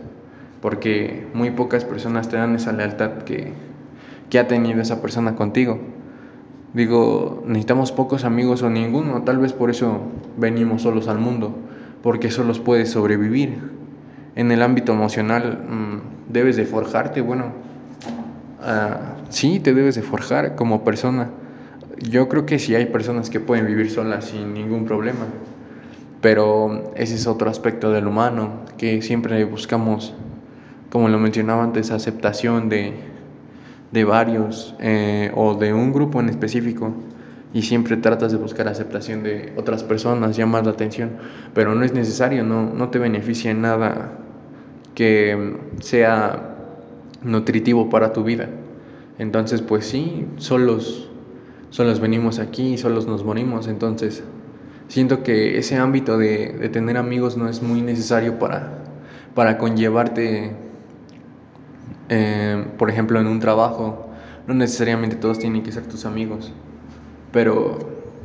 Porque 0.61 1.27
muy 1.33 1.51
pocas 1.51 1.83
personas 1.83 2.29
te 2.29 2.37
dan 2.37 2.55
esa 2.55 2.71
lealtad 2.71 3.23
que, 3.23 3.51
que 4.29 4.39
ha 4.39 4.47
tenido 4.47 4.81
esa 4.81 5.01
persona 5.01 5.35
contigo. 5.35 5.79
Digo, 6.75 7.41
necesitamos 7.45 7.93
pocos 7.93 8.25
amigos 8.25 8.61
o 8.61 8.69
ninguno, 8.69 9.21
tal 9.21 9.37
vez 9.37 9.53
por 9.53 9.69
eso 9.69 10.01
venimos 10.35 10.81
solos 10.81 11.07
al 11.07 11.19
mundo, 11.19 11.55
porque 12.03 12.29
solos 12.29 12.59
puedes 12.59 12.89
sobrevivir. 12.89 13.59
En 14.35 14.51
el 14.51 14.61
ámbito 14.61 14.91
emocional 14.91 15.63
mmm, 15.69 16.33
debes 16.33 16.57
de 16.57 16.65
forjarte, 16.65 17.21
bueno, 17.21 17.45
uh, 18.59 19.23
sí, 19.29 19.61
te 19.61 19.73
debes 19.73 19.95
de 19.95 20.01
forjar 20.01 20.55
como 20.55 20.83
persona. 20.83 21.29
Yo 21.97 22.27
creo 22.27 22.45
que 22.45 22.59
sí 22.59 22.75
hay 22.75 22.87
personas 22.87 23.29
que 23.29 23.39
pueden 23.39 23.67
vivir 23.67 23.89
solas 23.89 24.25
sin 24.25 24.53
ningún 24.53 24.83
problema, 24.83 25.27
pero 26.19 26.91
ese 26.97 27.15
es 27.15 27.25
otro 27.25 27.49
aspecto 27.49 27.89
del 27.91 28.05
humano, 28.05 28.49
que 28.77 29.01
siempre 29.01 29.41
buscamos, 29.45 30.13
como 30.89 31.07
lo 31.07 31.19
mencionaba 31.19 31.63
antes, 31.63 31.91
aceptación 31.91 32.67
de, 32.67 33.14
de 33.91 34.03
varios 34.03 34.75
eh, 34.79 35.31
o 35.35 35.55
de 35.55 35.73
un 35.73 35.93
grupo 35.93 36.19
en 36.19 36.29
específico 36.29 36.93
y 37.53 37.61
siempre 37.61 37.95
tratas 37.97 38.31
de 38.31 38.37
buscar 38.37 38.67
aceptación 38.67 39.23
de 39.23 39.53
otras 39.55 39.83
personas, 39.83 40.35
llamas 40.35 40.65
la 40.65 40.71
atención, 40.71 41.11
pero 41.53 41.73
no 41.73 41.85
es 41.85 41.93
necesario, 41.93 42.43
no, 42.43 42.73
no 42.73 42.89
te 42.89 42.99
beneficia 42.99 43.51
en 43.51 43.61
nada 43.61 44.11
que 44.93 45.55
sea 45.79 46.55
nutritivo 47.23 47.89
para 47.89 48.11
tu 48.11 48.23
vida. 48.23 48.49
Entonces, 49.17 49.61
pues 49.61 49.85
sí, 49.85 50.27
solos, 50.35 51.09
solos 51.69 51.99
venimos 52.01 52.39
aquí 52.39 52.77
solos 52.77 53.07
nos 53.07 53.23
morimos. 53.23 53.67
Entonces, 53.67 54.23
siento 54.89 55.23
que 55.23 55.57
ese 55.57 55.77
ámbito 55.77 56.17
de, 56.17 56.49
de 56.59 56.69
tener 56.69 56.97
amigos 56.97 57.37
no 57.37 57.47
es 57.47 57.61
muy 57.61 57.81
necesario 57.81 58.37
para, 58.37 58.83
para 59.33 59.57
conllevarte 59.57 60.64
eh, 62.09 62.65
por 62.77 62.89
ejemplo, 62.89 63.19
en 63.19 63.27
un 63.27 63.39
trabajo, 63.39 64.09
no 64.47 64.53
necesariamente 64.53 65.15
todos 65.15 65.39
tienen 65.39 65.63
que 65.63 65.71
ser 65.71 65.85
tus 65.87 66.05
amigos, 66.05 66.53
pero 67.31 67.77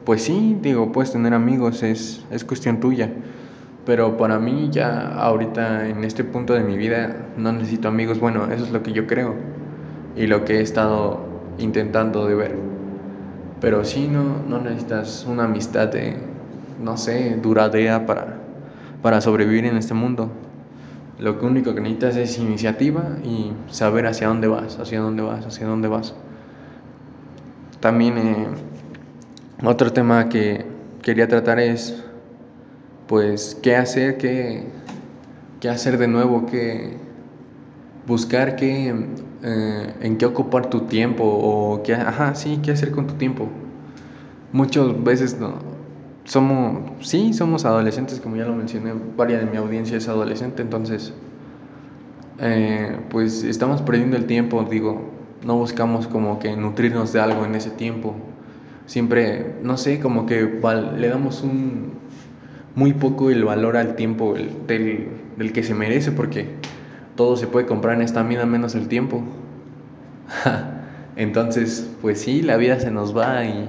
pues 0.05 0.23
sí, 0.23 0.57
digo, 0.61 0.93
puedes 0.93 1.13
tener 1.13 1.35
amigos, 1.35 1.83
es, 1.83 2.25
es 2.31 2.45
cuestión 2.45 2.81
tuya. 2.81 3.11
Pero 3.87 4.17
para 4.17 4.39
mí 4.39 4.69
ya 4.71 5.15
ahorita 5.15 5.89
en 5.89 6.05
este 6.05 6.23
punto 6.25 6.55
de 6.55 6.61
mi 6.61 6.77
vida 6.77 7.17
no 7.37 7.53
necesito 7.53 7.89
amigos, 7.89 8.21
bueno, 8.21 8.47
eso 8.53 8.65
es 8.65 8.71
lo 8.71 8.83
que 8.83 8.93
yo 8.93 9.07
creo 9.07 9.35
y 10.17 10.27
lo 10.27 10.45
que 10.45 10.59
he 10.59 10.61
estado 10.61 11.21
intentando 11.59 12.27
de 12.27 12.35
ver. 12.35 12.57
Pero 13.61 13.85
sí, 13.85 14.09
no, 14.09 14.43
no 14.49 14.61
necesitas 14.61 15.27
una 15.29 15.45
amistad 15.45 15.89
de, 15.89 16.17
no 16.83 16.97
sé, 16.97 17.37
duradera 17.43 18.07
para, 18.07 18.39
para 19.03 19.21
sobrevivir 19.21 19.65
en 19.65 19.77
este 19.77 19.95
mundo. 19.95 20.31
Lo 21.21 21.39
único 21.43 21.75
que 21.75 21.83
necesitas 21.83 22.17
es 22.17 22.39
iniciativa 22.39 23.19
y 23.23 23.53
saber 23.71 24.07
hacia 24.07 24.29
dónde 24.29 24.49
vas, 24.49 24.79
hacia 24.79 25.01
dónde 25.01 25.23
vas, 25.23 25.45
hacia 25.45 25.67
dónde 25.67 25.87
vas. 25.87 26.15
También 27.81 28.17
eh, 28.17 28.47
otro 29.63 29.93
tema 29.93 30.31
que 30.31 30.65
quería 31.03 31.29
tratar 31.29 31.61
es, 31.61 32.03
pues, 33.07 33.55
qué 33.63 33.77
hacer, 33.77 34.17
qué, 34.17 34.65
qué 35.61 35.69
hacer 35.69 35.99
de 35.99 36.09
nuevo, 36.09 36.47
qué 36.47 36.97
buscar, 38.07 38.57
qué, 38.57 38.95
eh, 39.43 39.95
en 40.01 40.17
qué 40.17 40.25
ocupar 40.25 40.71
tu 40.71 40.87
tiempo 40.87 41.25
o 41.25 41.83
qué, 41.83 41.97
ajá, 41.97 42.35
sí, 42.35 42.61
qué 42.63 42.73
hacer 42.73 42.93
con 42.93 43.07
tu 43.07 43.15
tiempo. 43.15 43.47
Muchas 44.53 45.05
veces 45.05 45.39
no, 45.39 45.59
somos, 46.31 46.83
sí, 47.01 47.33
somos 47.33 47.65
adolescentes, 47.65 48.21
como 48.21 48.37
ya 48.37 48.45
lo 48.45 48.55
mencioné, 48.55 48.93
varias 49.17 49.45
de 49.45 49.51
mi 49.51 49.57
audiencia 49.57 49.97
es 49.97 50.07
adolescente, 50.07 50.63
entonces, 50.63 51.13
eh, 52.39 53.01
pues 53.11 53.43
estamos 53.43 53.83
perdiendo 53.83 54.17
el 54.17 54.27
tiempo, 54.27 54.65
digo, 54.71 55.11
no 55.45 55.57
buscamos 55.57 56.07
como 56.07 56.39
que 56.39 56.57
nutrirnos 56.57 57.13
de 57.13 57.21
algo 57.21 57.45
en 57.45 57.57
ese 57.57 57.71
tiempo. 57.71 58.15
Siempre, 58.87 59.57
no 59.65 59.77
sé, 59.77 59.99
como 59.99 60.27
que 60.27 60.61
le 60.97 61.09
damos 61.09 61.43
un 61.43 61.95
muy 62.77 62.93
poco 62.93 63.31
el 63.31 63.43
valor 63.45 63.77
al 63.77 63.97
tiempo 63.97 64.35
del, 64.35 65.09
del 65.37 65.53
que 65.53 65.65
se 65.65 65.75
merece, 65.75 66.13
porque 66.13 66.47
todo 67.17 67.37
se 67.37 67.49
puede 67.49 67.67
comprar 67.67 67.97
en 67.97 68.03
esta 68.03 68.23
vida 68.23 68.47
menos 68.47 68.77
el 68.77 68.87
tiempo. 68.87 69.25
Entonces, 71.17 71.91
pues 72.01 72.21
sí, 72.21 72.41
la 72.41 72.57
vida 72.57 72.79
se 72.79 72.93
nos 72.93 73.17
va 73.17 73.45
y 73.45 73.69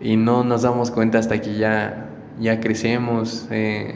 y 0.00 0.16
no 0.16 0.44
nos 0.44 0.62
damos 0.62 0.90
cuenta 0.90 1.18
hasta 1.18 1.40
que 1.40 1.56
ya, 1.56 2.08
ya 2.40 2.60
crecemos, 2.60 3.46
eh, 3.50 3.94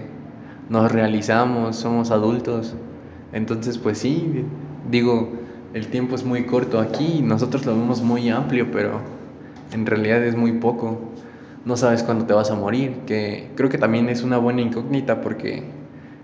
nos 0.68 0.90
realizamos, 0.92 1.76
somos 1.76 2.10
adultos. 2.10 2.74
Entonces, 3.32 3.78
pues 3.78 3.98
sí, 3.98 4.44
digo, 4.90 5.32
el 5.74 5.88
tiempo 5.88 6.14
es 6.14 6.24
muy 6.24 6.44
corto 6.44 6.80
aquí, 6.80 7.20
nosotros 7.22 7.66
lo 7.66 7.76
vemos 7.76 8.02
muy 8.02 8.28
amplio, 8.30 8.70
pero 8.70 9.00
en 9.72 9.86
realidad 9.86 10.22
es 10.24 10.36
muy 10.36 10.52
poco. 10.52 10.98
No 11.64 11.76
sabes 11.76 12.02
cuándo 12.02 12.24
te 12.24 12.32
vas 12.32 12.50
a 12.50 12.54
morir, 12.54 13.00
que 13.06 13.50
creo 13.54 13.68
que 13.68 13.78
también 13.78 14.08
es 14.08 14.22
una 14.22 14.38
buena 14.38 14.62
incógnita 14.62 15.20
porque 15.20 15.64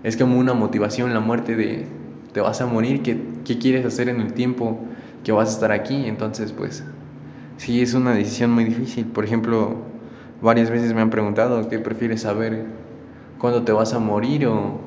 es 0.02 0.16
como 0.16 0.38
una 0.38 0.54
motivación 0.54 1.12
la 1.12 1.20
muerte 1.20 1.56
de 1.56 1.86
te 2.32 2.40
vas 2.40 2.60
a 2.60 2.66
morir, 2.66 3.02
¿qué, 3.02 3.18
qué 3.44 3.58
quieres 3.58 3.86
hacer 3.86 4.08
en 4.08 4.20
el 4.20 4.32
tiempo 4.32 4.78
que 5.22 5.32
vas 5.32 5.50
a 5.50 5.52
estar 5.52 5.72
aquí? 5.72 6.06
Entonces, 6.06 6.52
pues 6.52 6.84
sí 7.56 7.82
es 7.82 7.94
una 7.94 8.14
decisión 8.14 8.50
muy 8.50 8.64
difícil. 8.64 9.06
Por 9.06 9.24
ejemplo, 9.24 9.76
varias 10.42 10.70
veces 10.70 10.94
me 10.94 11.00
han 11.00 11.10
preguntado 11.10 11.68
qué 11.68 11.78
prefieres 11.78 12.22
saber, 12.22 12.64
cuándo 13.38 13.62
te 13.62 13.72
vas 13.72 13.94
a 13.94 13.98
morir 13.98 14.46
o, 14.46 14.78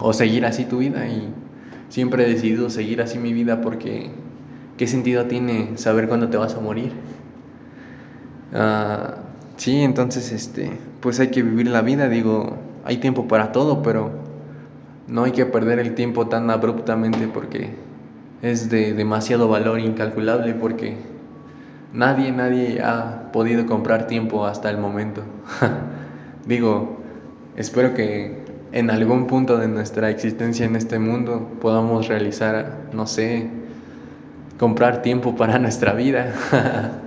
o 0.00 0.12
seguir 0.12 0.46
así 0.46 0.64
tu 0.64 0.78
vida. 0.78 1.06
Y 1.06 1.28
siempre 1.88 2.24
he 2.24 2.28
decidido 2.28 2.70
seguir 2.70 3.00
así 3.02 3.18
mi 3.18 3.32
vida 3.32 3.60
porque 3.60 4.10
¿qué 4.76 4.86
sentido 4.86 5.26
tiene 5.26 5.76
saber 5.76 6.08
cuándo 6.08 6.28
te 6.28 6.36
vas 6.36 6.54
a 6.54 6.60
morir? 6.60 6.92
Uh, 8.52 9.20
sí, 9.56 9.82
entonces, 9.82 10.32
este, 10.32 10.70
pues 11.00 11.20
hay 11.20 11.28
que 11.28 11.42
vivir 11.42 11.68
la 11.68 11.82
vida. 11.82 12.08
Digo, 12.08 12.56
hay 12.84 12.98
tiempo 12.98 13.26
para 13.28 13.52
todo, 13.52 13.82
pero 13.82 14.10
no 15.08 15.24
hay 15.24 15.32
que 15.32 15.46
perder 15.46 15.78
el 15.78 15.94
tiempo 15.94 16.26
tan 16.28 16.50
abruptamente 16.50 17.28
porque 17.28 17.70
es 18.42 18.68
de 18.70 18.92
demasiado 18.92 19.48
valor 19.48 19.80
incalculable 19.80 20.54
porque 20.54 20.96
Nadie, 21.96 22.30
nadie 22.30 22.82
ha 22.82 23.32
podido 23.32 23.64
comprar 23.64 24.06
tiempo 24.06 24.44
hasta 24.44 24.68
el 24.68 24.76
momento. 24.76 25.22
Digo, 26.46 26.98
espero 27.56 27.94
que 27.94 28.44
en 28.72 28.90
algún 28.90 29.26
punto 29.26 29.56
de 29.56 29.66
nuestra 29.66 30.10
existencia 30.10 30.66
en 30.66 30.76
este 30.76 30.98
mundo 30.98 31.48
podamos 31.58 32.06
realizar, 32.06 32.90
no 32.92 33.06
sé, 33.06 33.48
comprar 34.58 35.00
tiempo 35.00 35.36
para 35.36 35.58
nuestra 35.66 35.94
vida. 35.94 36.34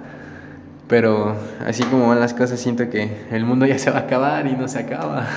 Pero 0.87 1.35
así 1.67 1.83
como 1.83 2.07
van 2.07 2.19
las 2.19 2.33
cosas, 2.33 2.59
siento 2.59 2.89
que 2.89 3.11
el 3.29 3.45
mundo 3.45 3.67
ya 3.67 3.77
se 3.77 3.91
va 3.91 3.97
a 3.97 4.01
acabar 4.01 4.47
y 4.47 4.53
no 4.53 4.67
se 4.67 4.79
acaba. 4.79 5.27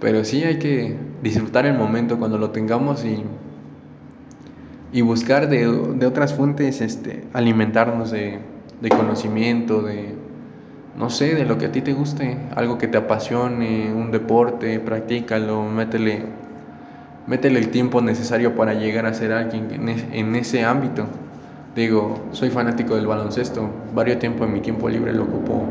Pero 0.00 0.22
sí 0.24 0.44
hay 0.44 0.58
que 0.58 0.98
disfrutar 1.22 1.64
el 1.64 1.78
momento 1.78 2.18
cuando 2.18 2.36
lo 2.36 2.50
tengamos 2.50 3.06
y, 3.06 3.24
y 4.92 5.00
buscar 5.00 5.48
de, 5.48 5.66
de 5.96 6.06
otras 6.06 6.34
fuentes 6.34 6.80
este, 6.80 7.24
alimentarnos 7.32 8.10
de, 8.10 8.38
de 8.82 8.88
conocimiento, 8.90 9.80
de, 9.80 10.14
no 10.98 11.08
sé, 11.08 11.34
de 11.34 11.46
lo 11.46 11.56
que 11.56 11.66
a 11.66 11.72
ti 11.72 11.80
te 11.80 11.94
guste, 11.94 12.36
algo 12.54 12.76
que 12.76 12.88
te 12.88 12.98
apasione, 12.98 13.92
un 13.94 14.10
deporte, 14.10 14.78
practícalo, 14.80 15.62
métele, 15.64 16.24
métele 17.26 17.60
el 17.60 17.70
tiempo 17.70 18.02
necesario 18.02 18.54
para 18.54 18.74
llegar 18.74 19.06
a 19.06 19.14
ser 19.14 19.32
alguien 19.32 19.88
en, 20.12 20.36
ese 20.36 20.64
ámbito. 20.64 21.06
Digo, 21.74 22.20
soy 22.32 22.50
fanático 22.50 22.96
del 22.96 23.06
baloncesto, 23.06 23.70
varios 23.94 24.18
tiempo 24.18 24.44
en 24.44 24.52
mi 24.52 24.60
tiempo 24.60 24.90
libre 24.90 25.14
lo 25.14 25.22
ocupo 25.22 25.64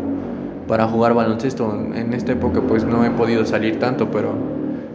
para 0.68 0.88
jugar 0.88 1.14
baloncesto. 1.14 1.76
En 1.94 2.14
esta 2.14 2.32
época 2.32 2.62
pues 2.62 2.86
no 2.86 3.06
he 3.06 3.12
podido 3.12 3.46
salir 3.46 3.78
tanto, 3.78 4.10
pero 4.10 4.34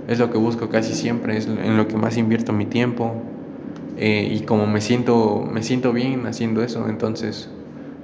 es 0.08 0.18
lo 0.18 0.32
que 0.32 0.38
busco 0.38 0.68
casi 0.68 0.94
siempre, 0.94 1.36
es 1.36 1.46
en 1.46 1.76
lo 1.76 1.86
que 1.86 1.96
más 1.96 2.16
invierto 2.16 2.52
mi 2.52 2.66
tiempo. 2.66 3.14
Eh, 3.96 4.28
y 4.30 4.40
como 4.40 4.66
me 4.66 4.80
siento, 4.80 5.48
me 5.50 5.62
siento 5.62 5.92
bien 5.92 6.26
haciendo 6.26 6.62
eso, 6.62 6.88
entonces 6.88 7.48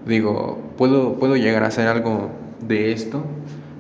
digo, 0.07 0.59
puedo, 0.77 1.15
puedo 1.19 1.37
llegar 1.37 1.65
a 1.65 1.69
hacer 1.69 1.87
algo 1.87 2.31
de 2.67 2.93
esto 2.93 3.23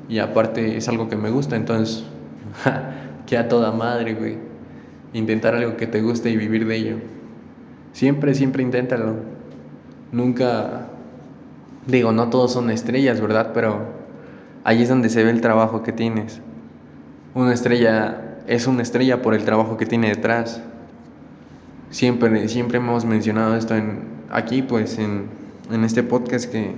y 0.09 0.19
aparte 0.19 0.76
es 0.76 0.88
algo 0.88 1.09
que 1.09 1.16
me 1.16 1.31
gusta, 1.31 1.57
entonces, 1.57 2.04
que 3.26 3.38
a 3.38 3.49
toda 3.49 3.73
madre, 3.73 4.14
güey, 4.14 4.37
intentar 5.14 5.54
algo 5.54 5.76
que 5.76 5.87
te 5.87 6.02
guste 6.02 6.31
y 6.31 6.37
vivir 6.37 6.66
de 6.66 6.76
ello. 6.76 6.97
Siempre, 7.92 8.35
siempre 8.35 8.62
inténtalo. 8.62 9.16
Nunca, 10.12 10.88
digo, 11.87 12.12
no 12.12 12.28
todos 12.28 12.52
son 12.52 12.71
estrellas, 12.71 13.21
¿verdad? 13.21 13.52
Pero 13.54 13.87
ahí 14.64 14.83
es 14.83 14.88
donde 14.88 15.09
se 15.09 15.25
ve 15.25 15.31
el 15.31 15.40
trabajo 15.40 15.83
que 15.83 15.92
tienes. 15.92 16.40
Una 17.35 17.52
estrella 17.52 18.38
es 18.47 18.66
una 18.66 18.83
estrella 18.83 19.23
por 19.23 19.35
el 19.35 19.45
trabajo 19.45 19.76
que 19.76 19.87
tiene 19.87 20.09
detrás. 20.09 20.62
Siempre, 21.93 22.49
siempre 22.49 22.79
hemos 22.79 23.05
mencionado 23.05 23.55
esto 23.55 23.77
en, 23.77 24.01
aquí, 24.31 24.63
pues 24.63 24.99
en, 24.99 25.27
en 25.71 25.85
este 25.85 26.03
podcast 26.03 26.51
que 26.51 26.73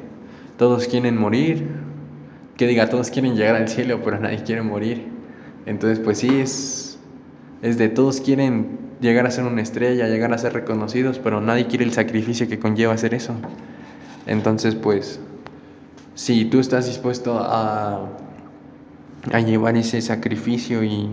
todos 0.59 0.89
quieren 0.89 1.17
morir, 1.17 1.69
que 2.57 2.67
diga, 2.67 2.89
todos 2.89 3.11
quieren 3.11 3.37
llegar 3.37 3.55
al 3.55 3.69
cielo, 3.69 4.01
pero 4.03 4.19
nadie 4.19 4.43
quiere 4.43 4.63
morir. 4.63 5.07
Entonces, 5.67 6.01
pues 6.01 6.19
sí, 6.19 6.41
es, 6.41 6.99
es 7.63 7.79
de 7.79 7.89
todos 7.89 8.21
quieren 8.21 8.77
llegar 9.01 9.25
a 9.25 9.31
ser 9.31 9.45
una 9.45 9.63
estrella, 9.63 10.09
llegar 10.09 10.33
a 10.33 10.39
ser 10.39 10.53
reconocidos, 10.53 11.21
pero 11.21 11.41
nadie 11.41 11.69
quiere 11.69 11.85
el 11.85 11.93
sacrificio 11.93 12.49
que 12.49 12.59
conlleva 12.59 12.93
hacer 12.93 13.15
eso. 13.15 13.35
Entonces, 14.27 14.75
pues, 14.75 15.21
si 16.17 16.45
tú 16.47 16.59
estás 16.59 16.87
dispuesto 16.87 17.39
a, 17.39 18.09
a 19.33 19.41
llevar 19.41 19.77
ese 19.77 20.01
sacrificio 20.01 20.83
y, 20.83 21.09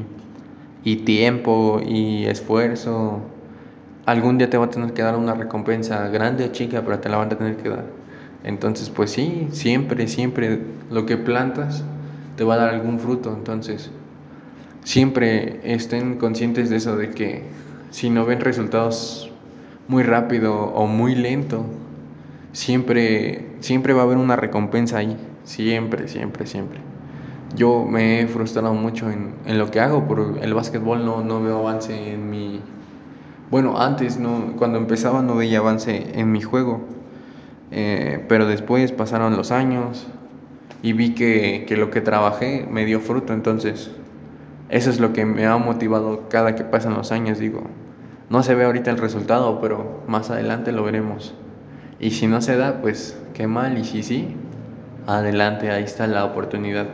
y 0.84 0.96
tiempo 0.98 1.80
y 1.86 2.26
esfuerzo, 2.26 3.22
algún 4.06 4.38
día 4.38 4.50
te 4.50 4.58
va 4.58 4.66
a 4.66 4.70
tener 4.70 4.94
que 4.94 5.02
dar 5.02 5.16
una 5.16 5.34
recompensa 5.34 6.08
grande 6.10 6.46
o 6.46 6.48
chica, 6.52 6.82
pero 6.84 7.00
te 7.00 7.10
la 7.10 7.18
van 7.18 7.32
a 7.32 7.38
tener 7.38 7.58
que 7.58 7.70
dar. 7.70 7.86
Entonces, 8.44 8.90
pues 8.90 9.12
sí, 9.12 9.48
siempre, 9.52 10.08
siempre 10.08 10.60
lo 10.90 11.06
que 11.06 11.18
plantas 11.18 11.84
te 12.36 12.44
va 12.44 12.56
a 12.56 12.58
dar 12.58 12.70
algún 12.70 13.00
fruto. 13.00 13.34
Entonces, 13.34 13.92
siempre 14.84 15.60
estén 15.64 16.18
conscientes 16.18 16.70
de 16.70 16.78
eso, 16.78 16.98
de 16.98 17.12
que 17.12 17.44
si 17.92 18.10
no 18.10 18.26
ven 18.26 18.40
resultados 18.40 19.32
muy 19.88 20.04
rápido 20.04 20.56
o 20.56 20.88
muy 20.88 21.14
lento, 21.16 21.66
siempre, 22.54 23.48
siempre 23.60 23.94
va 23.94 24.02
a 24.02 24.04
haber 24.06 24.18
una 24.18 24.36
recompensa 24.36 24.98
ahí. 24.98 25.18
Siempre, 25.44 26.08
siempre, 26.08 26.48
siempre. 26.48 26.80
Yo 27.56 27.86
me 27.86 28.22
he 28.22 28.28
frustrado 28.28 28.74
mucho 28.74 29.10
en, 29.12 29.34
en 29.46 29.60
lo 29.60 29.70
que 29.70 29.80
hago, 29.80 30.08
por 30.08 30.40
el 30.42 30.54
básquetbol 30.54 31.06
no, 31.06 31.24
no 31.24 31.42
veo 31.44 31.60
avance 31.60 32.14
en 32.14 32.30
mi 32.30 32.62
bueno, 33.52 33.80
antes, 33.80 34.18
no, 34.18 34.54
cuando 34.58 34.78
empezaba 34.78 35.22
no 35.22 35.36
veía 35.36 35.60
avance 35.60 36.18
en 36.20 36.32
mi 36.32 36.42
juego, 36.42 36.82
eh, 37.70 38.26
pero 38.30 38.48
después 38.48 38.94
pasaron 38.94 39.36
los 39.36 39.52
años 39.52 40.08
y 40.82 40.94
vi 40.94 41.14
que, 41.14 41.66
que, 41.68 41.76
lo 41.76 41.92
que 41.92 42.00
trabajé 42.00 42.66
me 42.72 42.86
dio 42.86 43.02
fruto, 43.02 43.34
entonces 43.34 43.92
eso 44.70 44.90
es 44.90 45.02
lo 45.02 45.12
que 45.12 45.26
me 45.26 45.46
ha 45.46 45.58
motivado 45.58 46.30
cada 46.30 46.56
que 46.56 46.64
pasan 46.64 46.94
los 46.94 47.12
años, 47.12 47.40
digo, 47.40 47.64
no 48.30 48.42
se 48.42 48.56
ve 48.56 48.64
ahorita 48.64 48.90
el 48.90 48.98
resultado, 48.98 49.60
pero 49.60 50.02
más 50.08 50.30
adelante 50.30 50.72
lo 50.72 50.84
veremos. 50.86 51.34
Y 52.00 52.12
si 52.12 52.28
no 52.28 52.40
se 52.42 52.56
da, 52.56 52.82
pues 52.82 53.20
qué 53.34 53.48
mal, 53.48 53.78
y 53.78 53.84
si 53.84 54.02
sí, 54.02 54.36
adelante, 55.08 55.70
ahí 55.70 55.84
está 55.84 56.08
la 56.08 56.24
oportunidad. 56.24 56.88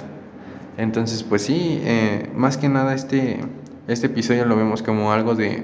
Entonces, 0.78 1.22
pues 1.22 1.44
sí, 1.44 1.80
eh, 1.84 2.32
más 2.36 2.58
que 2.58 2.68
nada 2.68 2.96
este, 2.96 3.42
este 3.88 4.08
episodio 4.08 4.46
lo 4.46 4.56
vemos 4.56 4.82
como 4.82 5.12
algo 5.12 5.36
de 5.36 5.64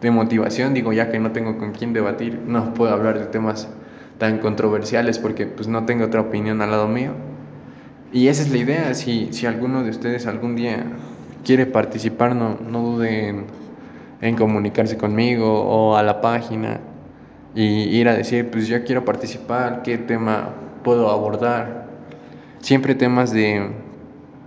de 0.00 0.10
motivación, 0.10 0.74
digo, 0.74 0.92
ya 0.92 1.10
que 1.10 1.18
no 1.18 1.32
tengo 1.32 1.58
con 1.58 1.72
quién 1.72 1.92
debatir, 1.92 2.40
no 2.46 2.74
puedo 2.74 2.92
hablar 2.92 3.18
de 3.18 3.26
temas 3.26 3.68
tan 4.18 4.38
controversiales 4.38 5.18
porque 5.18 5.46
pues 5.46 5.68
no 5.68 5.84
tengo 5.84 6.04
otra 6.04 6.20
opinión 6.20 6.62
al 6.62 6.70
lado 6.70 6.88
mío. 6.88 7.12
Y 8.12 8.28
esa 8.28 8.42
es 8.42 8.50
la 8.50 8.58
idea, 8.58 8.94
si, 8.94 9.32
si 9.32 9.46
alguno 9.46 9.82
de 9.82 9.90
ustedes 9.90 10.26
algún 10.26 10.56
día 10.56 10.84
quiere 11.44 11.66
participar, 11.66 12.34
no, 12.34 12.58
no 12.60 12.82
dude 12.82 13.28
en, 13.28 13.44
en 14.20 14.36
comunicarse 14.36 14.96
conmigo 14.96 15.62
o 15.62 15.96
a 15.96 16.02
la 16.02 16.20
página 16.20 16.80
y 17.54 17.64
ir 17.64 18.08
a 18.08 18.14
decir, 18.14 18.50
pues 18.50 18.68
yo 18.68 18.84
quiero 18.84 19.04
participar, 19.04 19.82
qué 19.82 19.98
tema 19.98 20.50
puedo 20.84 21.10
abordar. 21.10 21.86
Siempre 22.60 22.94
temas 22.94 23.32
de, 23.32 23.70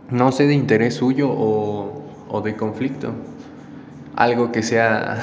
no 0.09 0.31
sé, 0.31 0.45
de 0.45 0.53
interés 0.53 0.95
suyo 0.95 1.29
o, 1.29 2.03
o 2.29 2.41
de 2.41 2.55
conflicto 2.55 3.13
algo 4.19 4.51
que 4.51 4.61
sea, 4.63 5.17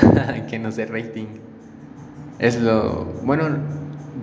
que 0.51 0.59
no 0.59 0.73
sea 0.73 0.87
rating. 0.87 1.27
Es 2.39 2.59
lo, 2.59 3.05
bueno, 3.23 3.45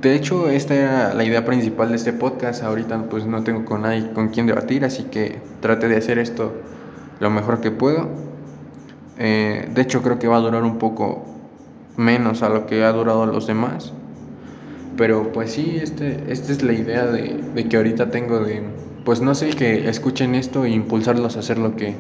de 0.02 0.16
hecho 0.16 0.50
esta 0.50 0.74
era 0.74 1.14
la 1.14 1.24
idea 1.24 1.46
principal 1.46 1.90
de 1.90 1.96
este 1.96 2.12
podcast. 2.12 2.64
Ahorita 2.64 3.04
pues 3.04 3.26
no 3.26 3.44
tengo 3.44 3.66
con 3.66 3.84
nadie 3.84 4.12
con 4.14 4.30
quien 4.30 4.48
debatir, 4.48 4.84
así 4.84 5.04
que 5.04 5.40
trate 5.62 5.88
de 5.88 5.98
hacer 5.98 6.18
esto 6.18 6.52
lo 7.20 7.30
mejor 7.30 7.62
que 7.62 7.70
puedo. 7.70 8.10
Eh, 9.20 9.70
de 9.72 9.82
hecho 9.82 10.02
creo 10.02 10.18
que 10.18 10.28
va 10.28 10.38
a 10.38 10.40
durar 10.40 10.64
un 10.64 10.80
poco 10.80 11.24
menos 11.96 12.42
a 12.42 12.50
lo 12.50 12.66
que 12.66 12.84
ha 12.84 12.92
durado 12.92 13.28
los 13.28 13.46
demás. 13.46 13.94
Pero 14.98 15.32
pues 15.34 15.52
sí, 15.52 15.78
este, 15.80 16.32
esta 16.32 16.52
es 16.52 16.64
la 16.64 16.74
idea 16.74 17.06
de, 17.06 17.40
de 17.54 17.70
que 17.70 17.78
ahorita 17.78 18.10
tengo 18.10 18.40
de, 18.40 18.64
pues 19.06 19.22
no 19.22 19.36
sé, 19.36 19.52
que 19.52 19.88
escuchen 19.88 20.34
esto 20.34 20.66
e 20.66 20.72
impulsarlos 20.72 21.36
a 21.36 21.42
hacer 21.42 21.60
lo 21.60 21.76
que, 21.76 21.96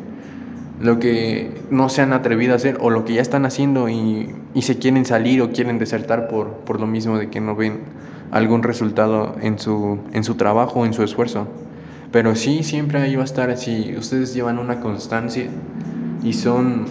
lo 0.84 1.00
que 1.00 1.50
no 1.72 1.88
se 1.88 2.02
han 2.02 2.12
atrevido 2.12 2.52
a 2.52 2.58
hacer 2.58 2.78
o 2.82 2.90
lo 2.90 3.06
que 3.06 3.14
ya 3.14 3.22
están 3.22 3.46
haciendo 3.46 3.88
y, 3.88 4.36
y 4.54 4.62
se 4.64 4.80
quieren 4.80 5.06
salir 5.06 5.42
o 5.42 5.52
quieren 5.52 5.80
desertar 5.80 6.28
por, 6.28 6.50
por, 6.58 6.82
lo 6.82 6.88
mismo 6.88 7.18
de 7.18 7.30
que 7.30 7.40
no 7.40 7.56
ven 7.56 7.80
algún 8.32 8.64
resultado 8.64 9.38
en 9.42 9.60
su, 9.60 10.00
en 10.12 10.26
su 10.26 10.36
trabajo 10.36 10.86
en 10.86 10.94
su 10.94 11.02
esfuerzo. 11.04 11.48
Pero 12.12 12.36
sí, 12.36 12.64
siempre 12.64 13.00
ahí 13.00 13.16
va 13.16 13.22
a 13.22 13.26
estar, 13.26 13.58
si 13.58 13.96
ustedes 13.96 14.34
llevan 14.34 14.60
una 14.60 14.82
constancia 14.82 15.48
y 16.22 16.34
son 16.34 16.86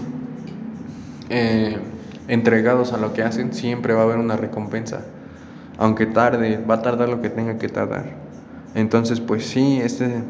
eh, 1.28 1.76
entregados 2.28 2.94
a 2.94 2.96
lo 2.96 3.12
que 3.12 3.22
hacen, 3.22 3.52
siempre 3.52 3.92
va 3.92 4.00
a 4.00 4.04
haber 4.04 4.16
una 4.16 4.38
recompensa. 4.38 5.04
Aunque 5.76 6.06
tarde, 6.06 6.58
va 6.68 6.76
a 6.76 6.82
tardar 6.82 7.10
lo 7.10 7.20
que 7.20 7.28
tenga 7.28 7.58
que 7.58 7.68
tardar. 7.68 8.06
Entonces, 8.74 9.20
pues 9.20 9.44
sí, 9.44 9.80
este, 9.82 10.22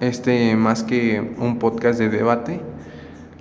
este 0.00 0.56
más 0.56 0.82
que 0.82 1.34
un 1.38 1.58
podcast 1.58 1.98
de 1.98 2.10
debate, 2.10 2.60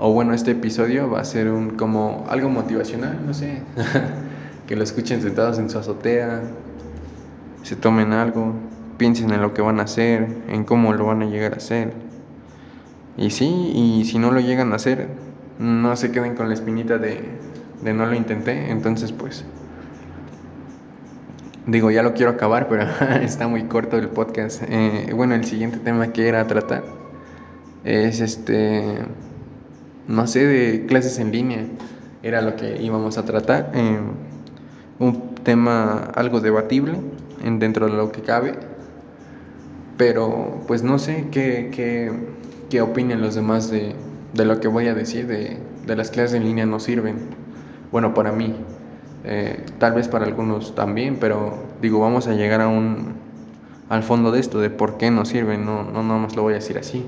o 0.03 0.11
bueno, 0.11 0.33
este 0.33 0.51
episodio 0.51 1.11
va 1.11 1.19
a 1.19 1.23
ser 1.23 1.51
un 1.51 1.75
como 1.77 2.25
algo 2.27 2.49
motivacional, 2.49 3.19
no 3.23 3.35
sé, 3.35 3.61
que 4.67 4.75
lo 4.75 4.83
escuchen 4.83 5.21
sentados 5.21 5.59
en 5.59 5.69
su 5.69 5.77
azotea, 5.77 6.41
se 7.61 7.75
tomen 7.75 8.11
algo, 8.11 8.55
piensen 8.97 9.31
en 9.31 9.43
lo 9.43 9.53
que 9.53 9.61
van 9.61 9.79
a 9.79 9.83
hacer, 9.83 10.27
en 10.47 10.63
cómo 10.63 10.93
lo 10.93 11.05
van 11.05 11.21
a 11.21 11.25
llegar 11.25 11.53
a 11.53 11.57
hacer. 11.57 11.93
Y 13.15 13.29
sí, 13.29 13.45
y 13.75 14.05
si 14.05 14.17
no 14.17 14.31
lo 14.31 14.39
llegan 14.39 14.73
a 14.73 14.77
hacer, 14.77 15.07
no 15.59 15.95
se 15.95 16.11
queden 16.11 16.33
con 16.33 16.47
la 16.47 16.55
espinita 16.55 16.97
de, 16.97 17.21
de 17.83 17.93
no 17.93 18.07
lo 18.07 18.15
intenté, 18.15 18.71
entonces 18.71 19.11
pues 19.11 19.45
digo, 21.67 21.91
ya 21.91 22.01
lo 22.01 22.15
quiero 22.15 22.31
acabar, 22.31 22.67
pero 22.67 22.87
está 23.21 23.47
muy 23.47 23.65
corto 23.65 23.99
el 23.99 24.07
podcast. 24.07 24.63
Eh, 24.67 25.11
bueno, 25.15 25.35
el 25.35 25.45
siguiente 25.45 25.77
tema 25.77 26.11
que 26.11 26.27
era 26.27 26.47
tratar 26.47 26.83
es 27.83 28.19
este 28.19 28.97
no 30.07 30.27
sé, 30.27 30.45
de 30.45 30.85
clases 30.85 31.19
en 31.19 31.31
línea, 31.31 31.65
era 32.23 32.41
lo 32.41 32.55
que 32.55 32.81
íbamos 32.81 33.17
a 33.17 33.25
tratar. 33.25 33.71
Eh, 33.73 33.99
un 34.99 35.35
tema 35.43 36.11
algo 36.13 36.41
debatible 36.41 36.93
en, 37.43 37.59
dentro 37.59 37.87
de 37.87 37.93
lo 37.93 38.11
que 38.11 38.21
cabe, 38.21 38.53
pero 39.97 40.61
pues 40.67 40.83
no 40.83 40.99
sé 40.99 41.27
qué, 41.31 41.71
qué, 41.73 42.11
qué 42.69 42.81
opinen 42.81 43.21
los 43.21 43.35
demás 43.35 43.71
de, 43.71 43.95
de 44.33 44.45
lo 44.45 44.59
que 44.59 44.67
voy 44.67 44.87
a 44.87 44.93
decir, 44.93 45.27
de, 45.27 45.57
de, 45.85 45.95
las 45.95 46.11
clases 46.11 46.35
en 46.35 46.43
línea 46.43 46.65
no 46.65 46.79
sirven. 46.79 47.17
Bueno, 47.91 48.13
para 48.13 48.31
mí, 48.31 48.55
eh, 49.23 49.63
tal 49.79 49.93
vez 49.93 50.07
para 50.07 50.25
algunos 50.25 50.75
también, 50.75 51.17
pero 51.19 51.55
digo, 51.81 51.99
vamos 51.99 52.27
a 52.27 52.33
llegar 52.33 52.61
a 52.61 52.67
un, 52.67 53.15
al 53.89 54.03
fondo 54.03 54.31
de 54.31 54.39
esto, 54.39 54.59
de 54.59 54.69
por 54.69 54.97
qué 54.97 55.11
no 55.11 55.25
sirven, 55.25 55.65
no, 55.65 55.83
no 55.83 56.03
nada 56.03 56.19
más 56.19 56.35
lo 56.35 56.43
voy 56.43 56.53
a 56.53 56.57
decir 56.57 56.77
así, 56.77 57.05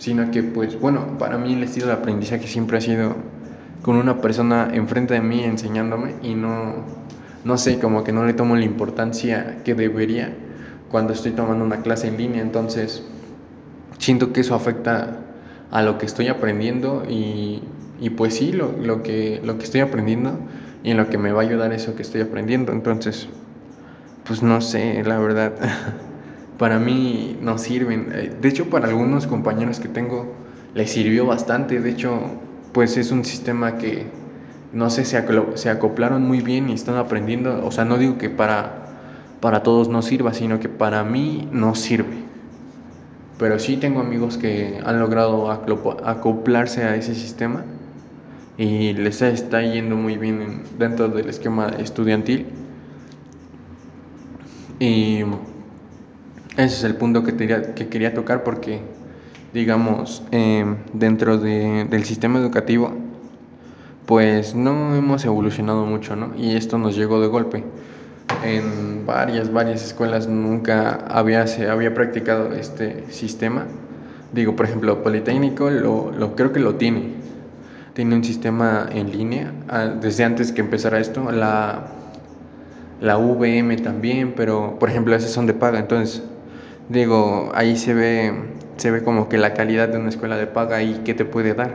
sino 0.00 0.30
que 0.30 0.42
pues 0.42 0.80
bueno, 0.80 1.18
para 1.18 1.36
mí 1.36 1.52
el 1.52 1.62
estilo 1.62 1.88
de 1.88 1.92
aprendizaje 1.92 2.46
siempre 2.46 2.78
ha 2.78 2.80
sido 2.80 3.16
con 3.82 3.96
una 3.96 4.20
persona 4.22 4.70
enfrente 4.72 5.12
de 5.12 5.20
mí 5.20 5.44
enseñándome 5.44 6.14
y 6.22 6.34
no, 6.34 6.76
no 7.44 7.58
sé, 7.58 7.78
como 7.78 8.02
que 8.02 8.10
no 8.10 8.24
le 8.24 8.32
tomo 8.32 8.56
la 8.56 8.64
importancia 8.64 9.58
que 9.62 9.74
debería 9.74 10.32
cuando 10.90 11.12
estoy 11.12 11.32
tomando 11.32 11.64
una 11.66 11.82
clase 11.82 12.08
en 12.08 12.16
línea, 12.16 12.40
entonces 12.40 13.04
siento 13.98 14.32
que 14.32 14.40
eso 14.40 14.54
afecta 14.54 15.18
a 15.70 15.82
lo 15.82 15.98
que 15.98 16.06
estoy 16.06 16.28
aprendiendo 16.28 17.04
y, 17.06 17.62
y 18.00 18.08
pues 18.08 18.34
sí, 18.34 18.52
lo, 18.52 18.72
lo, 18.72 19.02
que, 19.02 19.42
lo 19.44 19.58
que 19.58 19.64
estoy 19.64 19.82
aprendiendo 19.82 20.32
y 20.82 20.92
en 20.92 20.96
lo 20.96 21.10
que 21.10 21.18
me 21.18 21.30
va 21.30 21.42
a 21.42 21.44
ayudar 21.44 21.74
eso 21.74 21.94
que 21.94 22.02
estoy 22.02 22.22
aprendiendo, 22.22 22.72
entonces 22.72 23.28
pues 24.24 24.42
no 24.42 24.62
sé, 24.62 25.02
la 25.04 25.18
verdad, 25.18 25.52
para 26.60 26.78
mí 26.78 27.38
no 27.40 27.56
sirven, 27.56 28.12
eh, 28.12 28.36
de 28.38 28.48
hecho 28.50 28.68
para 28.68 28.88
algunos 28.88 29.26
compañeros 29.26 29.80
que 29.80 29.88
tengo 29.88 30.34
les 30.74 30.92
sirvió 30.92 31.24
bastante, 31.24 31.80
de 31.80 31.88
hecho 31.88 32.20
pues 32.74 32.98
es 32.98 33.12
un 33.12 33.24
sistema 33.24 33.78
que 33.78 34.04
no 34.74 34.90
sé, 34.90 35.06
se, 35.06 35.16
acoplaron 35.70 36.22
muy 36.22 36.42
bien 36.42 36.68
y 36.68 36.74
están 36.74 36.96
aprendiendo. 36.96 37.66
O 37.66 37.72
sea, 37.72 37.84
no 37.84 37.96
digo 37.96 38.18
que 38.18 38.28
para, 38.28 38.84
para 39.40 39.62
todos 39.62 39.88
no 39.88 40.02
sirva, 40.02 40.34
sino 40.34 40.60
que 40.60 40.68
para 40.68 41.02
mí 41.02 41.48
no 41.50 41.74
sirve. 41.74 42.24
Pero 43.38 43.58
sí 43.58 43.78
tengo 43.78 44.00
amigos 44.00 44.36
que 44.36 44.80
han 44.84 45.00
logrado 45.00 45.50
acoplarse 45.50 46.84
a 46.84 46.94
ese 46.94 47.14
sistema 47.14 47.64
y 48.58 48.92
les 48.92 49.22
está 49.22 49.62
yendo 49.62 49.96
muy 49.96 50.18
bien 50.18 50.62
dentro 50.78 51.08
del 51.08 51.28
esquema 51.30 51.68
estudiantil. 51.78 52.46
Ese 56.56 56.64
es 56.64 56.84
el 56.84 56.96
punto 56.96 57.22
que, 57.22 57.36
que 57.36 57.88
quería 57.88 58.12
tocar 58.12 58.42
porque, 58.42 58.80
digamos, 59.54 60.22
eh, 60.32 60.64
dentro 60.92 61.38
de, 61.38 61.86
del 61.88 62.04
sistema 62.04 62.38
educativo, 62.38 62.92
pues 64.06 64.54
no 64.56 64.96
hemos 64.96 65.24
evolucionado 65.24 65.86
mucho, 65.86 66.16
¿no? 66.16 66.32
Y 66.36 66.56
esto 66.56 66.78
nos 66.78 66.96
llegó 66.96 67.20
de 67.20 67.28
golpe. 67.28 67.64
En 68.44 69.06
varias, 69.06 69.52
varias 69.52 69.84
escuelas 69.84 70.26
nunca 70.26 71.04
había, 71.08 71.46
se 71.46 71.68
había 71.68 71.94
practicado 71.94 72.52
este 72.52 73.04
sistema. 73.10 73.66
Digo, 74.32 74.56
por 74.56 74.66
ejemplo, 74.66 75.02
Politécnico 75.02 75.70
lo, 75.70 76.10
lo 76.10 76.34
creo 76.34 76.52
que 76.52 76.60
lo 76.60 76.74
tiene. 76.74 77.10
Tiene 77.94 78.14
un 78.14 78.24
sistema 78.24 78.88
en 78.92 79.10
línea 79.12 79.52
ah, 79.68 79.86
desde 79.86 80.24
antes 80.24 80.52
que 80.52 80.60
empezara 80.60 80.98
esto. 80.98 81.30
La, 81.30 81.86
la 83.00 83.16
VM 83.16 83.76
también, 83.76 84.34
pero 84.36 84.78
por 84.78 84.90
ejemplo, 84.90 85.14
esas 85.14 85.30
son 85.30 85.46
de 85.46 85.54
paga. 85.54 85.78
Entonces, 85.78 86.22
digo, 86.90 87.50
ahí 87.54 87.76
se 87.76 87.94
ve, 87.94 88.34
se 88.76 88.90
ve 88.90 89.02
como 89.02 89.28
que 89.28 89.38
la 89.38 89.54
calidad 89.54 89.88
de 89.88 89.98
una 89.98 90.10
escuela 90.10 90.36
de 90.36 90.46
paga 90.46 90.82
y 90.82 91.00
qué 91.04 91.14
te 91.14 91.24
puede 91.24 91.54
dar. 91.54 91.72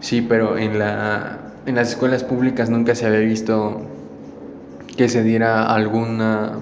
Sí, 0.00 0.22
pero 0.22 0.56
en, 0.56 0.78
la, 0.78 1.38
en 1.66 1.74
las 1.74 1.90
escuelas 1.90 2.24
públicas 2.24 2.70
nunca 2.70 2.94
se 2.94 3.06
había 3.06 3.20
visto 3.20 3.82
que 4.96 5.08
se 5.08 5.22
diera 5.24 5.66
alguna, 5.66 6.60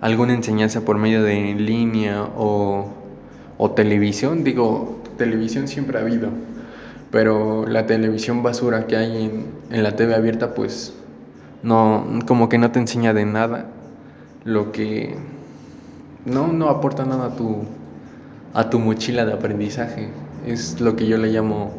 alguna 0.00 0.34
enseñanza 0.34 0.80
por 0.82 0.96
medio 0.96 1.22
de 1.22 1.54
línea 1.54 2.22
o, 2.36 2.86
o 3.58 3.70
televisión. 3.72 4.42
Digo, 4.42 5.02
televisión 5.18 5.68
siempre 5.68 5.98
ha 5.98 6.02
habido, 6.02 6.30
pero 7.10 7.66
la 7.66 7.86
televisión 7.86 8.42
basura 8.42 8.86
que 8.86 8.96
hay 8.96 9.24
en, 9.24 9.76
en 9.76 9.82
la 9.82 9.96
TV 9.96 10.14
abierta, 10.14 10.54
pues 10.54 10.94
no, 11.62 12.06
como 12.26 12.48
que 12.48 12.56
no 12.56 12.70
te 12.70 12.78
enseña 12.78 13.12
de 13.12 13.26
nada, 13.26 13.66
lo 14.44 14.72
que 14.72 15.16
no, 16.30 16.52
no 16.52 16.68
aporta 16.68 17.04
nada 17.04 17.26
a 17.26 17.36
tu, 17.36 17.62
a 18.54 18.70
tu 18.70 18.78
mochila 18.78 19.24
de 19.24 19.32
aprendizaje. 19.32 20.08
Es 20.46 20.80
lo 20.80 20.96
que 20.96 21.06
yo 21.06 21.18
le 21.18 21.28
llamo 21.28 21.72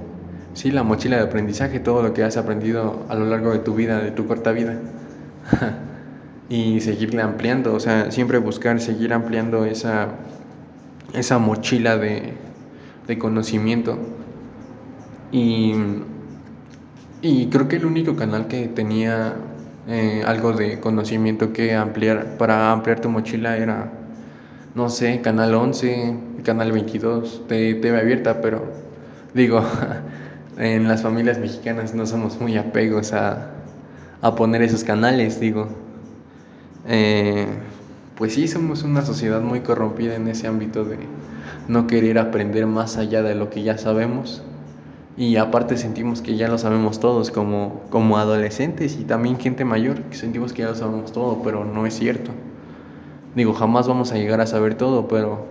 Sí, 0.54 0.70
la 0.70 0.84
mochila 0.84 1.16
de 1.18 1.24
aprendizaje, 1.24 1.80
todo 1.80 2.04
lo 2.04 2.14
que 2.14 2.24
has 2.24 2.36
aprendido 2.36 3.06
a 3.08 3.16
lo 3.16 3.26
largo 3.26 3.52
de 3.52 3.60
tu 3.60 3.74
vida, 3.74 4.00
de 4.00 4.12
tu 4.12 4.28
corta 4.28 4.52
vida. 4.52 4.78
y 6.50 6.82
seguirle 6.82 7.22
ampliando, 7.22 7.74
o 7.74 7.80
sea, 7.80 8.12
siempre 8.12 8.38
buscar 8.38 8.82
seguir 8.82 9.14
ampliando 9.14 9.66
esa, 9.66 10.10
esa 11.14 11.38
mochila 11.40 11.96
de, 11.98 12.34
de 13.08 13.18
conocimiento. 13.18 13.98
Y, 15.32 15.74
y, 17.22 17.48
creo 17.48 17.70
que 17.70 17.78
el 17.78 17.86
único 17.86 18.18
canal 18.18 18.48
que 18.48 18.68
tenía 18.68 19.36
eh, 19.88 20.24
algo 20.28 20.52
de 20.52 20.82
conocimiento 20.82 21.54
que 21.54 21.74
ampliar 21.76 22.38
para 22.38 22.74
ampliar 22.74 23.00
tu 23.00 23.10
mochila 23.10 23.58
era, 23.58 23.90
no 24.76 24.90
sé, 24.90 25.22
Canal 25.22 25.54
11, 25.54 26.16
Canal 26.44 26.72
22 26.72 27.48
de 27.48 27.76
TV 27.76 28.00
abierta, 28.00 28.42
pero 28.42 28.64
digo, 29.34 29.64
en 30.58 30.88
las 30.88 31.02
familias 31.02 31.40
mexicanas 31.40 31.94
no 31.94 32.06
somos 32.06 32.40
muy 32.40 32.58
apegos 32.58 33.14
a, 33.14 33.52
a 34.22 34.36
poner 34.36 34.62
esos 34.62 34.84
canales, 34.84 35.40
digo. 35.40 35.68
Eh, 36.88 37.48
pues 38.16 38.34
sí, 38.34 38.48
somos 38.48 38.84
una 38.84 39.02
sociedad 39.02 39.42
muy 39.42 39.62
corrompida 39.62 40.16
en 40.16 40.28
ese 40.28 40.48
ámbito 40.48 40.86
de 40.86 40.98
no 41.68 41.88
querer 41.88 42.20
aprender 42.20 42.68
más 42.68 42.98
allá 42.98 43.24
de 43.24 43.36
lo 43.36 43.50
que 43.50 43.64
ya 43.64 43.78
sabemos. 43.78 44.44
Y 45.18 45.36
aparte 45.36 45.78
sentimos 45.78 46.22
que 46.22 46.38
ya 46.38 46.48
lo 46.48 46.58
sabemos 46.58 47.00
todos 47.00 47.32
como, 47.32 47.82
como 47.90 48.18
adolescentes 48.18 48.98
y 48.98 49.04
también 49.04 49.38
gente 49.38 49.66
mayor, 49.66 50.02
que 50.04 50.16
sentimos 50.16 50.54
que 50.54 50.62
ya 50.62 50.70
lo 50.70 50.76
sabemos 50.76 51.12
todo, 51.12 51.42
pero 51.44 51.66
no 51.66 51.86
es 51.86 51.96
cierto. 51.96 52.32
Digo, 53.36 53.54
jamás 53.54 53.88
vamos 53.88 54.12
a 54.12 54.16
llegar 54.16 54.42
a 54.42 54.46
saber 54.46 54.76
todo, 54.76 55.08
pero 55.08 55.46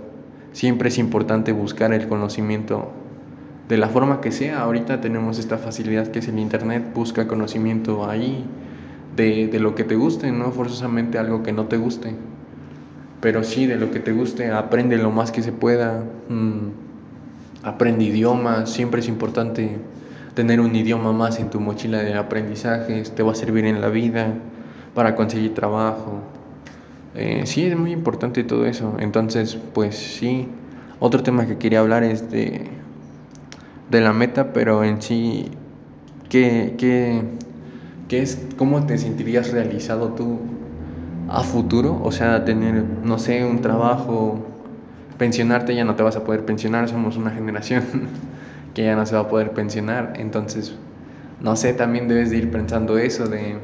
siempre 0.53 0.89
es 0.89 0.99
importante 0.99 1.53
buscar 1.53 1.93
el 1.93 2.09
conocimiento 2.09 2.91
de 3.69 3.79
la 3.79 3.89
forma 3.89 4.21
que 4.21 4.33
sea. 4.33 4.61
Ahorita 4.61 5.01
tenemos 5.01 5.39
esta 5.39 5.57
facilidad 5.57 6.09
que 6.09 6.19
es 6.19 6.29
el 6.29 6.39
Internet, 6.39 6.93
busca 6.95 7.27
conocimiento 7.27 8.09
ahí 8.09 8.45
de, 9.17 9.47
de, 9.47 9.61
lo 9.61 9.75
que 9.75 9.85
te 9.85 9.97
guste, 9.97 10.31
no 10.31 10.51
forzosamente 10.53 11.19
algo 11.19 11.43
que 11.43 11.53
no 11.53 11.67
te 11.67 11.77
guste, 11.77 12.15
pero 13.21 13.45
sí 13.45 13.67
de 13.67 13.77
lo 13.77 13.91
que 13.91 14.01
te 14.01 14.13
guste, 14.13 14.51
aprende 14.51 14.99
lo 14.99 15.11
más 15.11 15.31
que 15.33 15.43
se 15.43 15.53
pueda, 15.53 16.05
mmm, 16.29 16.69
aprende 17.63 18.05
idiomas, 18.05 18.71
siempre 18.71 19.01
es 19.01 19.09
importante 19.09 19.79
tener 20.35 20.61
un 20.61 20.75
idioma 20.75 21.13
más 21.13 21.39
en 21.41 21.51
tu 21.51 21.61
mochila 21.61 21.99
de 21.99 22.15
aprendizajes, 22.15 23.15
te 23.15 23.23
va 23.23 23.33
a 23.33 23.35
servir 23.35 23.65
en 23.65 23.81
la 23.81 23.89
vida, 23.89 24.35
para 24.95 25.17
conseguir 25.17 25.55
trabajo. 25.55 26.21
Eh, 27.15 27.43
sí, 27.47 27.65
es 27.67 27.77
muy 27.77 27.93
importante 27.93 28.45
todo 28.45 28.67
eso. 28.67 28.97
Entonces, 28.99 29.57
pues 29.75 29.97
sí, 29.97 30.49
otro 31.01 31.23
tema 31.23 31.47
que 31.47 31.59
quería 31.59 31.81
hablar 31.81 32.05
es 32.05 32.31
de 32.31 32.71
de 33.91 34.01
la 34.01 34.13
meta, 34.13 34.53
pero 34.53 34.85
en 34.85 35.03
sí, 35.03 35.47
¿qué, 36.29 36.75
qué, 36.79 37.23
qué 38.09 38.23
es, 38.23 38.39
¿cómo 38.57 38.87
te 38.87 38.99
sentirías 38.99 39.53
realizado 39.53 40.11
tú 40.11 40.41
a 41.29 41.43
futuro? 41.43 42.01
O 42.05 42.13
sea, 42.13 42.45
tener, 42.45 42.85
no 43.05 43.19
sé, 43.19 43.45
un 43.45 43.61
trabajo, 43.61 44.45
pensionarte, 45.19 45.75
ya 45.75 45.85
no 45.85 45.97
te 45.97 46.03
vas 46.03 46.17
a 46.17 46.25
poder 46.25 46.45
pensionar, 46.45 46.89
somos 46.89 47.17
una 47.17 47.31
generación 47.31 47.85
que 48.75 48.85
ya 48.85 48.97
no 48.97 49.07
se 49.07 49.15
va 49.15 49.23
a 49.23 49.29
poder 49.29 49.53
pensionar, 49.53 50.15
entonces, 50.17 50.75
no 51.41 51.57
sé, 51.57 51.73
también 51.75 52.09
debes 52.09 52.31
de 52.31 52.39
ir 52.39 52.51
pensando 52.51 52.99
eso, 52.99 53.27
de 53.27 53.57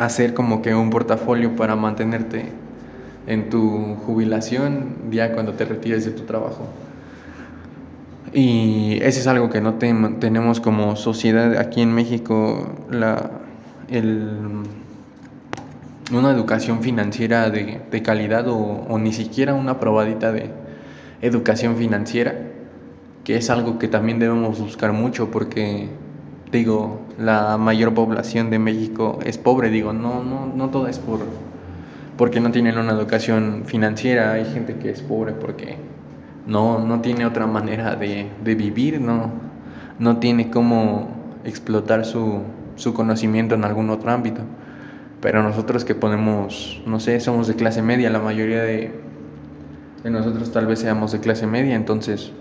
hacer 0.00 0.32
como 0.32 0.62
que 0.62 0.74
un 0.74 0.88
portafolio 0.88 1.54
para 1.56 1.76
mantenerte 1.76 2.46
en 3.26 3.50
tu 3.50 3.96
jubilación 4.06 4.94
ya 5.10 5.32
cuando 5.32 5.52
te 5.52 5.66
retires 5.66 6.06
de 6.06 6.12
tu 6.12 6.22
trabajo. 6.22 6.66
Y 8.32 8.98
eso 9.02 9.20
es 9.20 9.26
algo 9.26 9.50
que 9.50 9.60
no 9.60 9.74
tenemos 9.74 10.60
como 10.60 10.96
sociedad 10.96 11.58
aquí 11.58 11.82
en 11.82 11.92
México, 11.92 12.72
la, 12.90 13.30
el, 13.90 14.62
una 16.12 16.30
educación 16.30 16.80
financiera 16.80 17.50
de, 17.50 17.82
de 17.90 18.02
calidad 18.02 18.48
o, 18.48 18.56
o, 18.56 18.98
ni 18.98 19.12
siquiera 19.12 19.52
una 19.52 19.78
probadita 19.80 20.32
de 20.32 20.50
educación 21.20 21.76
financiera, 21.76 22.34
que 23.24 23.36
es 23.36 23.50
algo 23.50 23.78
que 23.78 23.88
también 23.88 24.18
debemos 24.18 24.60
buscar 24.60 24.92
mucho 24.92 25.30
porque, 25.30 25.88
digo, 26.52 27.00
la 27.18 27.56
mayor 27.56 27.94
población 27.94 28.50
de 28.50 28.58
México 28.58 29.18
es 29.24 29.38
pobre, 29.38 29.70
digo, 29.70 29.92
no, 29.92 30.22
no, 30.22 30.46
no 30.46 30.70
toda 30.70 30.90
es 30.90 30.98
por, 30.98 31.20
porque 32.16 32.40
no 32.40 32.50
tienen 32.50 32.78
una 32.78 32.92
educación 32.92 33.62
financiera, 33.66 34.32
hay 34.32 34.44
gente 34.44 34.76
que 34.76 34.90
es 34.90 35.00
pobre 35.00 35.32
porque 35.32 35.76
no, 36.46 36.84
no 36.84 37.00
tiene 37.00 37.26
otra 37.26 37.46
manera 37.46 37.96
de, 37.96 38.28
de 38.42 38.54
vivir, 38.54 39.00
no, 39.00 39.30
no 39.98 40.18
tiene 40.18 40.50
cómo 40.50 41.08
explotar 41.44 42.04
su, 42.04 42.42
su 42.76 42.94
conocimiento 42.94 43.54
en 43.54 43.64
algún 43.64 43.90
otro 43.90 44.10
ámbito. 44.10 44.42
Pero 45.20 45.42
nosotros 45.42 45.84
que 45.84 45.94
ponemos, 45.94 46.82
no 46.86 46.98
sé, 46.98 47.20
somos 47.20 47.46
de 47.46 47.54
clase 47.54 47.82
media, 47.82 48.08
la 48.08 48.20
mayoría 48.20 48.62
de, 48.62 48.90
de 50.02 50.10
nosotros 50.10 50.50
tal 50.50 50.66
vez 50.66 50.78
seamos 50.78 51.12
de 51.12 51.20
clase 51.20 51.46
media, 51.46 51.74
entonces 51.76 52.32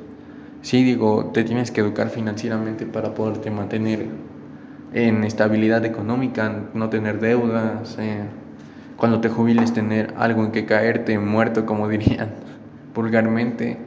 sí 0.61 0.83
digo, 0.83 1.31
te 1.33 1.43
tienes 1.43 1.71
que 1.71 1.81
educar 1.81 2.09
financieramente 2.09 2.85
para 2.85 3.13
poderte 3.13 3.51
mantener 3.51 4.07
en 4.93 5.23
estabilidad 5.23 5.85
económica, 5.85 6.51
no 6.73 6.89
tener 6.89 7.19
deudas, 7.19 7.97
eh, 7.99 8.23
cuando 8.97 9.21
te 9.21 9.29
jubiles 9.29 9.73
tener 9.73 10.13
algo 10.17 10.43
en 10.43 10.51
que 10.51 10.65
caerte 10.65 11.17
muerto, 11.19 11.65
como 11.65 11.87
dirían 11.89 12.29
vulgarmente. 12.93 13.77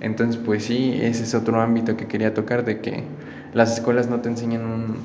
Entonces, 0.00 0.40
pues 0.44 0.64
sí, 0.64 0.98
ese 1.00 1.22
es 1.22 1.34
otro 1.34 1.60
ámbito 1.60 1.96
que 1.96 2.06
quería 2.06 2.34
tocar, 2.34 2.64
de 2.64 2.80
que 2.80 3.04
las 3.54 3.74
escuelas 3.74 4.08
no 4.08 4.20
te 4.20 4.28
enseñan 4.28 4.96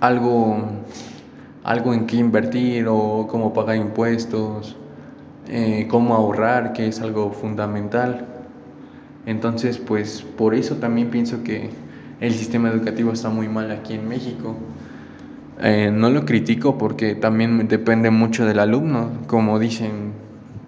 algo, 0.00 0.58
algo 1.62 1.94
en 1.94 2.06
qué 2.06 2.16
invertir 2.16 2.86
o 2.88 3.28
cómo 3.28 3.52
pagar 3.52 3.76
impuestos, 3.76 4.76
eh, 5.48 5.86
cómo 5.88 6.14
ahorrar, 6.14 6.72
que 6.72 6.88
es 6.88 7.00
algo 7.00 7.30
fundamental. 7.30 8.35
Entonces, 9.26 9.78
pues 9.78 10.22
por 10.22 10.54
eso 10.54 10.76
también 10.76 11.10
pienso 11.10 11.42
que 11.42 11.70
el 12.20 12.32
sistema 12.32 12.70
educativo 12.70 13.12
está 13.12 13.28
muy 13.28 13.48
mal 13.48 13.70
aquí 13.72 13.94
en 13.94 14.08
México. 14.08 14.56
Eh, 15.60 15.90
no 15.92 16.10
lo 16.10 16.24
critico 16.24 16.78
porque 16.78 17.14
también 17.14 17.66
depende 17.66 18.10
mucho 18.10 18.44
del 18.44 18.60
alumno, 18.60 19.10
como 19.26 19.58
dicen 19.58 20.12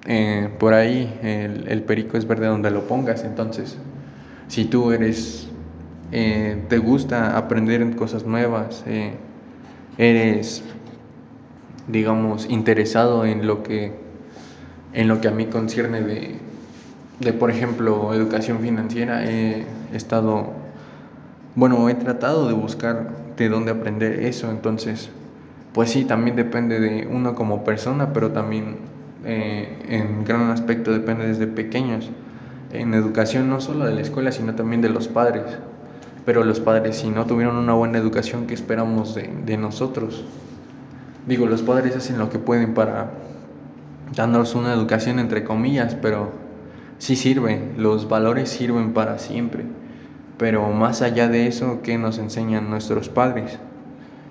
eh, 0.07 0.49
por 0.59 0.75
ahí, 0.75 1.19
el, 1.23 1.83
perico 1.83 2.17
es 2.17 2.27
verde 2.27 2.47
donde 2.47 2.71
lo 2.71 2.87
pongas, 2.87 3.25
entonces 3.25 3.77
si 4.47 4.65
tú 4.65 4.93
eres, 4.93 5.49
eh, 6.11 6.65
te 6.71 6.79
gusta 6.79 7.37
aprender 7.37 7.95
cosas 7.97 8.25
nuevas, 8.25 8.83
eres, 9.99 10.65
digamos, 11.87 12.49
interesado 12.49 13.27
en 13.27 13.47
lo 13.47 13.63
que, 13.63 13.93
en 14.95 15.07
lo 15.07 15.21
que 15.21 15.29
a 15.29 15.33
mí 15.33 15.47
concierne 15.47 16.01
de, 16.01 16.48
de 17.21 17.33
por 17.33 17.51
ejemplo, 17.51 18.15
educación 18.15 18.61
financiera, 18.61 19.25
he 19.25 19.67
estado, 19.93 20.53
bueno, 21.55 21.89
he 21.89 21.95
tratado 21.95 22.47
de 22.47 22.55
buscar 22.55 23.11
de 23.37 23.49
dónde 23.49 23.73
aprender 23.73 24.21
eso. 24.21 24.51
Entonces, 24.51 25.11
pues 25.73 25.91
sí, 25.91 26.05
también 26.05 26.37
depende 26.37 26.81
de 26.81 27.09
uno 27.11 27.35
como 27.35 27.65
persona, 27.65 28.13
pero 28.13 28.31
también 28.31 28.77
eh, 29.25 29.79
en 29.89 30.25
gran 30.25 30.51
aspecto 30.51 30.93
depende 30.93 31.27
desde 31.27 31.47
pequeños. 31.47 32.11
En 32.73 32.95
educación 32.95 33.49
no 33.49 33.61
solo 33.61 33.87
de 33.87 33.95
la 33.95 34.01
escuela, 34.03 34.31
sino 34.31 34.55
también 34.55 34.81
de 34.81 34.91
los 34.91 35.09
padres. 35.09 35.45
Pero 36.25 36.45
los 36.45 36.61
padres, 36.61 36.97
si 36.97 37.09
no 37.09 37.27
tuvieron 37.27 37.57
una 37.57 37.73
buena 37.73 37.99
educación, 37.99 38.47
¿qué 38.47 38.55
esperamos 38.55 39.15
de, 39.15 39.31
de 39.47 39.57
nosotros? 39.57 40.25
Digo, 41.27 41.47
los 41.47 41.63
padres 41.63 41.97
hacen 41.97 42.19
lo 42.19 42.31
que 42.31 42.39
pueden 42.39 42.75
para 42.75 43.11
darnos 44.15 44.55
una 44.55 44.73
educación 44.73 45.19
entre 45.19 45.45
comillas, 45.45 45.95
pero 45.95 46.48
sí 46.99 47.17
sirve, 47.17 47.73
los 47.77 48.09
valores 48.09 48.49
sirven 48.49 48.93
para 48.93 49.19
siempre. 49.19 49.65
Pero 50.37 50.71
más 50.71 51.03
allá 51.03 51.29
de 51.29 51.47
eso, 51.49 51.81
¿qué 51.83 51.99
nos 51.99 52.19
enseñan 52.19 52.71
nuestros 52.71 53.09
padres? 53.09 53.59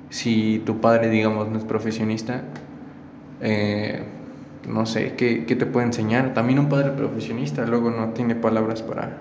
Si 0.09 0.61
tu 0.65 0.79
padre, 0.79 1.09
digamos, 1.09 1.49
no 1.49 1.57
es 1.57 1.65
profesionista, 1.65 2.43
eh, 3.41 4.03
no 4.67 4.85
sé, 4.85 5.15
¿qué, 5.15 5.45
¿qué, 5.45 5.55
te 5.55 5.65
puede 5.65 5.85
enseñar? 5.85 6.33
También 6.33 6.59
un 6.59 6.69
padre 6.69 6.91
profesionista 6.91 7.65
luego 7.65 7.91
no 7.91 8.09
tiene 8.09 8.35
palabras 8.35 8.81
para, 8.81 9.17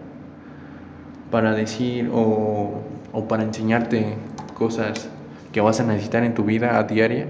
para 1.31 1.55
decir 1.55 2.09
o, 2.13 2.83
o 3.13 3.29
para 3.29 3.43
enseñarte 3.43 4.15
cosas 4.55 5.09
que 5.53 5.61
vas 5.61 5.81
a 5.81 5.85
necesitar 5.85 6.23
en 6.23 6.35
tu 6.35 6.45
vida 6.45 6.79
a 6.79 6.85
diaria. 6.85 7.27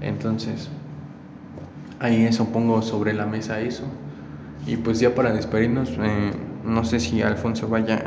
Entonces, 0.00 0.70
ahí 1.98 2.24
eso 2.24 2.46
pongo 2.52 2.82
sobre 2.82 3.14
la 3.14 3.26
mesa 3.26 3.60
eso. 3.60 3.84
Y 4.66 4.76
pues 4.76 5.00
ya 5.00 5.14
para 5.14 5.32
despedirnos, 5.32 5.90
eh, 5.90 6.32
no 6.64 6.84
sé 6.84 7.00
si 7.00 7.22
Alfonso 7.22 7.68
vaya 7.68 8.02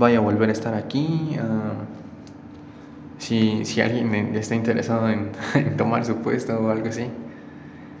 vaya 0.00 0.18
a 0.18 0.20
volver 0.20 0.48
a 0.48 0.52
estar 0.52 0.74
aquí. 0.74 1.36
Ah, 1.38 1.74
si, 3.18 3.64
si, 3.64 3.80
alguien 3.80 4.34
está 4.34 4.54
interesado 4.54 5.08
en, 5.54 5.76
tomar 5.76 6.04
su 6.04 6.16
puesto 6.16 6.58
o 6.58 6.70
algo 6.70 6.88
así. 6.88 7.06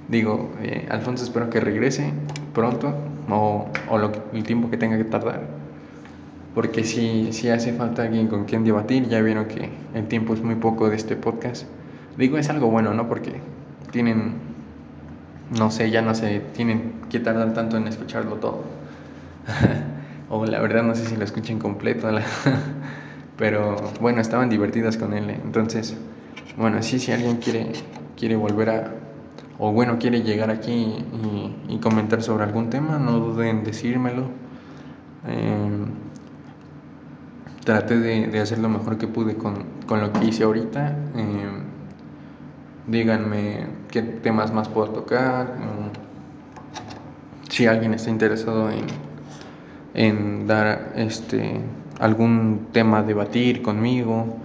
Digo, 0.08 0.50
eh, 0.62 0.86
Alfonso 0.90 1.22
espero 1.22 1.50
que 1.50 1.60
regrese 1.60 2.12
pronto 2.52 2.94
o, 3.28 3.68
o 3.88 3.98
lo, 3.98 4.10
el 4.32 4.42
tiempo 4.42 4.70
que 4.70 4.76
tenga 4.76 4.96
que 4.96 5.04
tardar. 5.04 5.42
Porque 6.54 6.82
si, 6.82 7.32
si 7.32 7.48
hace 7.48 7.72
falta 7.74 8.02
alguien 8.02 8.26
con 8.26 8.44
quien 8.44 8.64
debatir, 8.64 9.08
ya 9.08 9.20
vieron 9.20 9.44
que 9.44 9.70
el 9.94 10.08
tiempo 10.08 10.34
es 10.34 10.42
muy 10.42 10.56
poco 10.56 10.88
de 10.88 10.96
este 10.96 11.14
podcast. 11.14 11.66
Digo, 12.16 12.38
es 12.38 12.50
algo 12.50 12.70
bueno, 12.70 12.92
¿no? 12.92 13.06
Porque 13.08 13.34
tienen, 13.92 14.39
no 15.58 15.70
sé, 15.70 15.90
ya 15.90 16.02
no 16.02 16.14
sé, 16.14 16.42
tienen 16.54 16.92
que 17.10 17.18
tardar 17.18 17.52
tanto 17.54 17.76
en 17.76 17.88
escucharlo 17.88 18.36
todo. 18.36 18.62
o 20.30 20.46
la 20.46 20.60
verdad 20.60 20.82
no 20.82 20.94
sé 20.94 21.06
si 21.06 21.16
lo 21.16 21.24
escuchen 21.24 21.58
completo, 21.58 22.08
pero 23.36 23.76
bueno, 24.00 24.20
estaban 24.20 24.48
divertidas 24.48 24.96
con 24.96 25.12
él. 25.12 25.30
¿eh? 25.30 25.40
Entonces, 25.44 25.96
bueno, 26.56 26.82
sí, 26.82 26.98
si 26.98 27.10
alguien 27.12 27.38
quiere, 27.38 27.72
quiere 28.16 28.36
volver 28.36 28.70
a, 28.70 28.94
o 29.58 29.72
bueno, 29.72 29.98
quiere 29.98 30.22
llegar 30.22 30.50
aquí 30.50 31.04
y, 31.68 31.78
comentar 31.78 32.22
sobre 32.22 32.44
algún 32.44 32.70
tema, 32.70 32.98
no 32.98 33.18
duden 33.18 33.58
en 33.58 33.64
decírmelo. 33.64 34.28
Em, 35.26 35.86
traté 37.64 37.98
de, 37.98 38.40
hacer 38.40 38.58
lo 38.58 38.68
mejor 38.68 38.98
que 38.98 39.06
pude 39.06 39.36
con, 39.36 39.64
con 39.86 40.00
lo 40.00 40.12
que 40.12 40.26
hice 40.26 40.44
ahorita. 40.44 40.96
Em, 41.16 41.69
díganme 42.90 43.66
qué 43.90 44.02
temas 44.02 44.52
más 44.52 44.68
puedo 44.68 44.90
tocar. 44.90 45.56
Em, 45.56 45.90
si 47.48 47.66
alguien 47.66 47.94
está 47.94 48.10
interesado 48.10 48.70
en 48.70 48.86
en 49.94 50.46
dar 50.46 50.92
este 50.96 51.60
algún 51.98 52.68
tema 52.72 52.98
a 52.98 53.02
debatir 53.02 53.62
conmigo 53.62 54.36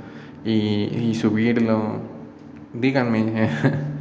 y, 0.44 1.14
subirlo. 1.16 2.00
Díganme, 2.74 3.50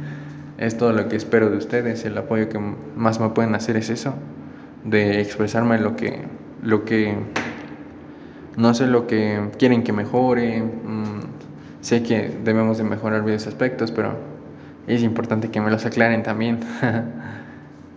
es 0.57 0.77
todo 0.77 0.91
lo 0.91 1.07
que 1.07 1.15
espero 1.15 1.49
de 1.49 1.57
ustedes, 1.57 2.03
el 2.05 2.17
apoyo 2.17 2.49
que 2.49 2.59
más 2.59 3.19
me 3.19 3.29
pueden 3.29 3.55
hacer 3.55 3.77
es 3.77 3.89
eso, 3.89 4.13
de 4.83 5.21
expresarme 5.21 5.79
lo 5.79 5.95
que, 5.95 6.23
lo 6.61 6.83
que, 6.83 7.15
no 8.57 8.73
sé 8.73 8.87
lo 8.87 9.07
que 9.07 9.49
quieren 9.57 9.83
que 9.83 9.93
mejore, 9.93 10.61
mm, 10.61 11.81
sé 11.81 12.03
que 12.03 12.37
debemos 12.43 12.77
de 12.77 12.83
mejorar 12.83 13.21
varios 13.21 13.47
aspectos, 13.47 13.91
pero 13.91 14.15
es 14.87 15.03
importante 15.03 15.49
que 15.49 15.61
me 15.61 15.71
los 15.71 15.85
aclaren 15.85 16.23
también. 16.23 16.59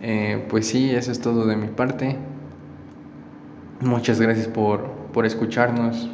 Eh, 0.01 0.45
pues 0.49 0.65
sí, 0.65 0.91
eso 0.91 1.11
es 1.11 1.19
todo 1.19 1.45
de 1.45 1.57
mi 1.57 1.67
parte. 1.67 2.15
Muchas 3.81 4.21
gracias 4.21 4.47
por, 4.47 4.85
por 5.11 5.25
escucharnos 5.25 6.09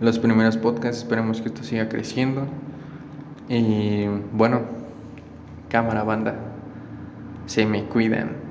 los 0.00 0.18
primeros 0.18 0.56
podcasts. 0.56 1.02
Esperemos 1.04 1.40
que 1.40 1.46
esto 1.46 1.62
siga 1.62 1.88
creciendo. 1.88 2.48
Y 3.48 4.06
bueno, 4.32 4.62
cámara 5.68 6.02
banda, 6.02 6.34
se 7.46 7.66
me 7.66 7.84
cuidan. 7.84 8.43